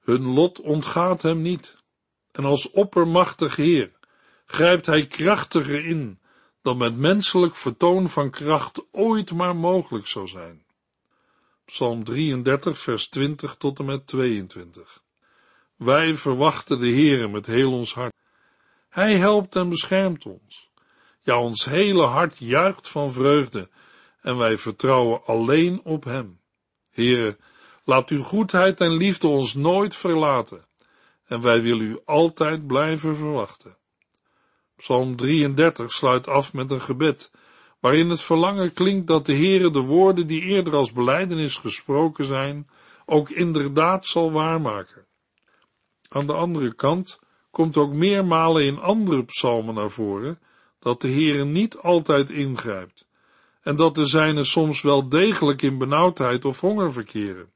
Hun 0.00 0.22
lot 0.22 0.60
ontgaat 0.60 1.22
hem 1.22 1.42
niet. 1.42 1.76
En 2.32 2.44
als 2.44 2.70
oppermachtig 2.70 3.56
Heer 3.56 3.92
grijpt 4.46 4.86
hij 4.86 5.06
krachtiger 5.06 5.84
in 5.84 6.20
dan 6.62 6.76
met 6.76 6.96
menselijk 6.96 7.56
vertoon 7.56 8.08
van 8.08 8.30
kracht 8.30 8.86
ooit 8.90 9.32
maar 9.32 9.56
mogelijk 9.56 10.06
zou 10.06 10.26
zijn. 10.26 10.64
Psalm 11.64 12.04
33, 12.04 12.78
vers 12.78 13.08
20 13.08 13.54
tot 13.58 13.78
en 13.78 13.84
met 13.84 14.06
22. 14.06 15.02
Wij 15.76 16.14
verwachten 16.14 16.80
de 16.80 16.90
Heere 16.90 17.28
met 17.28 17.46
heel 17.46 17.72
ons 17.72 17.94
hart. 17.94 18.14
Hij 18.88 19.16
helpt 19.18 19.56
en 19.56 19.68
beschermt 19.68 20.26
ons. 20.26 20.70
Ja, 21.20 21.40
ons 21.40 21.64
hele 21.64 22.02
hart 22.02 22.38
juicht 22.38 22.88
van 22.88 23.12
vreugde 23.12 23.68
en 24.24 24.36
wij 24.36 24.58
vertrouwen 24.58 25.24
alleen 25.24 25.80
op 25.82 26.04
Hem. 26.04 26.40
Heere, 26.90 27.36
laat 27.84 28.08
uw 28.08 28.22
goedheid 28.22 28.80
en 28.80 28.96
liefde 28.96 29.26
ons 29.26 29.54
nooit 29.54 29.94
verlaten 29.94 30.64
en 31.24 31.42
wij 31.42 31.62
willen 31.62 31.86
u 31.86 31.98
altijd 32.04 32.66
blijven 32.66 33.16
verwachten. 33.16 33.76
Psalm 34.76 35.16
33 35.16 35.92
sluit 35.92 36.28
af 36.28 36.52
met 36.52 36.70
een 36.70 36.80
gebed, 36.80 37.30
waarin 37.80 38.10
het 38.10 38.20
verlangen 38.20 38.72
klinkt 38.72 39.06
dat 39.06 39.26
de 39.26 39.36
Heere 39.36 39.70
de 39.70 39.80
woorden 39.80 40.26
die 40.26 40.42
eerder 40.42 40.74
als 40.74 40.92
beleidenis 40.92 41.56
gesproken 41.56 42.24
zijn, 42.24 42.68
ook 43.06 43.30
inderdaad 43.30 44.06
zal 44.06 44.32
waarmaken. 44.32 45.06
Aan 46.08 46.26
de 46.26 46.32
andere 46.32 46.74
kant 46.74 47.18
komt 47.50 47.76
ook 47.76 47.92
meermalen 47.92 48.64
in 48.64 48.78
andere 48.78 49.24
psalmen 49.24 49.74
naar 49.74 49.90
voren 49.90 50.38
dat 50.78 51.00
de 51.00 51.10
Heere 51.10 51.44
niet 51.44 51.78
altijd 51.78 52.30
ingrijpt 52.30 53.06
en 53.64 53.76
dat 53.76 53.94
de 53.94 54.04
zijnen 54.04 54.46
soms 54.46 54.82
wel 54.82 55.08
degelijk 55.08 55.62
in 55.62 55.78
benauwdheid 55.78 56.44
of 56.44 56.60
honger 56.60 56.92
verkeren. 56.92 57.52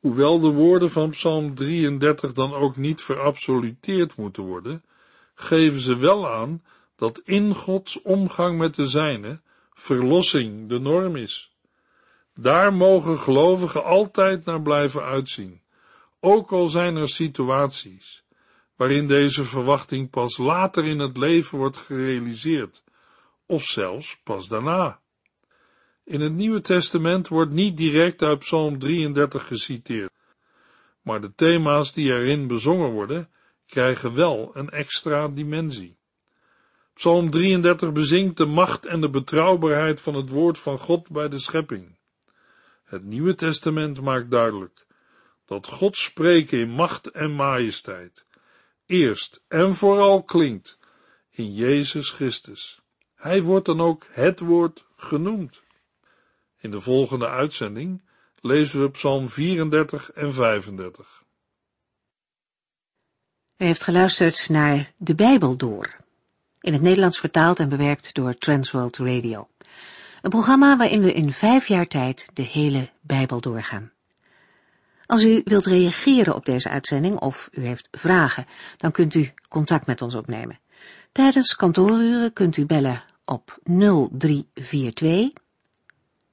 Hoewel 0.00 0.40
de 0.40 0.50
woorden 0.50 0.90
van 0.90 1.10
Psalm 1.10 1.54
33 1.54 2.32
dan 2.32 2.52
ook 2.52 2.76
niet 2.76 3.02
verabsoluteerd 3.02 4.16
moeten 4.16 4.42
worden, 4.42 4.84
geven 5.34 5.80
ze 5.80 5.96
wel 5.96 6.30
aan 6.30 6.62
dat 6.96 7.20
in 7.24 7.54
Gods 7.54 8.02
omgang 8.02 8.58
met 8.58 8.74
de 8.74 8.86
zijne 8.86 9.40
verlossing 9.74 10.68
de 10.68 10.78
norm 10.78 11.16
is. 11.16 11.54
Daar 12.34 12.74
mogen 12.74 13.18
gelovigen 13.18 13.84
altijd 13.84 14.44
naar 14.44 14.62
blijven 14.62 15.02
uitzien, 15.02 15.60
ook 16.20 16.52
al 16.52 16.68
zijn 16.68 16.96
er 16.96 17.08
situaties 17.08 18.24
waarin 18.76 19.06
deze 19.06 19.44
verwachting 19.44 20.10
pas 20.10 20.38
later 20.38 20.84
in 20.84 20.98
het 20.98 21.16
leven 21.16 21.58
wordt 21.58 21.76
gerealiseerd, 21.76 22.82
of 23.46 23.64
zelfs 23.64 24.20
pas 24.22 24.48
daarna. 24.48 25.00
In 26.04 26.20
het 26.20 26.32
Nieuwe 26.32 26.60
Testament 26.60 27.28
wordt 27.28 27.52
niet 27.52 27.76
direct 27.76 28.22
uit 28.22 28.38
Psalm 28.38 28.78
33 28.78 29.46
geciteerd, 29.46 30.12
maar 31.02 31.20
de 31.20 31.34
thema's 31.34 31.92
die 31.92 32.12
erin 32.12 32.46
bezongen 32.46 32.90
worden, 32.90 33.30
krijgen 33.66 34.14
wel 34.14 34.50
een 34.54 34.70
extra 34.70 35.28
dimensie. 35.28 35.98
Psalm 36.94 37.30
33 37.30 37.92
bezingt 37.92 38.36
de 38.36 38.46
macht 38.46 38.86
en 38.86 39.00
de 39.00 39.10
betrouwbaarheid 39.10 40.00
van 40.00 40.14
het 40.14 40.30
woord 40.30 40.58
van 40.58 40.78
God 40.78 41.08
bij 41.08 41.28
de 41.28 41.38
schepping. 41.38 41.98
Het 42.84 43.04
Nieuwe 43.04 43.34
Testament 43.34 44.00
maakt 44.00 44.30
duidelijk 44.30 44.86
dat 45.46 45.66
God 45.66 45.96
spreken 45.96 46.58
in 46.58 46.70
macht 46.70 47.10
en 47.10 47.32
majesteit 47.32 48.26
eerst 48.86 49.44
en 49.48 49.74
vooral 49.74 50.22
klinkt 50.22 50.78
in 51.30 51.54
Jezus 51.54 52.10
Christus. 52.10 52.80
Hij 53.16 53.42
wordt 53.42 53.66
dan 53.66 53.80
ook 53.80 54.06
het 54.10 54.40
woord 54.40 54.84
genoemd. 54.96 55.62
In 56.58 56.70
de 56.70 56.80
volgende 56.80 57.28
uitzending 57.28 58.02
lezen 58.40 58.80
we 58.80 58.90
Psalm 58.90 59.28
34 59.28 60.10
en 60.10 60.34
35. 60.34 61.24
U 63.56 63.64
heeft 63.64 63.82
geluisterd 63.82 64.48
naar 64.48 64.92
De 64.96 65.14
Bijbel 65.14 65.56
Door, 65.56 65.96
in 66.60 66.72
het 66.72 66.82
Nederlands 66.82 67.18
vertaald 67.18 67.58
en 67.58 67.68
bewerkt 67.68 68.14
door 68.14 68.38
Transworld 68.38 68.96
Radio. 68.96 69.48
Een 70.22 70.30
programma 70.30 70.76
waarin 70.76 71.02
we 71.02 71.12
in 71.12 71.32
vijf 71.32 71.68
jaar 71.68 71.86
tijd 71.86 72.28
de 72.32 72.42
hele 72.42 72.90
Bijbel 73.00 73.40
doorgaan. 73.40 73.92
Als 75.06 75.24
u 75.24 75.40
wilt 75.44 75.66
reageren 75.66 76.34
op 76.34 76.44
deze 76.44 76.68
uitzending 76.68 77.18
of 77.18 77.48
u 77.52 77.66
heeft 77.66 77.88
vragen, 77.90 78.46
dan 78.76 78.92
kunt 78.92 79.14
u 79.14 79.32
contact 79.48 79.86
met 79.86 80.02
ons 80.02 80.14
opnemen. 80.14 80.58
Tijdens 81.12 81.56
kantooruren 81.56 82.32
kunt 82.32 82.56
u 82.56 82.66
bellen 82.66 83.04
op 83.24 83.58
0342 83.64 85.28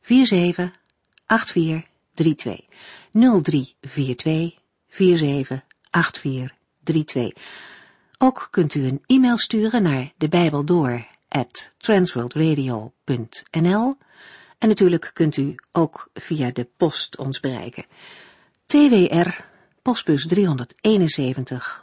478432. 0.02 2.66
0342 3.12 4.54
478432. 4.88 7.44
Ook 8.18 8.48
kunt 8.52 8.74
u 8.74 8.86
een 8.86 9.02
e-mail 9.06 9.38
sturen 9.38 9.84
naar 9.84 10.13
de 10.18 10.30
at 11.28 11.72
transworldradio.nl 11.78 13.96
en 14.58 14.68
natuurlijk 14.68 15.12
kunt 15.13 15.38
u 15.38 15.56
ook 15.72 16.10
via 16.13 16.52
de 16.52 16.68
post 16.78 17.18
ons 17.18 17.39
bereiken. 17.39 17.86
TWR, 18.66 19.30
postbus 19.82 20.28
371, 20.28 21.83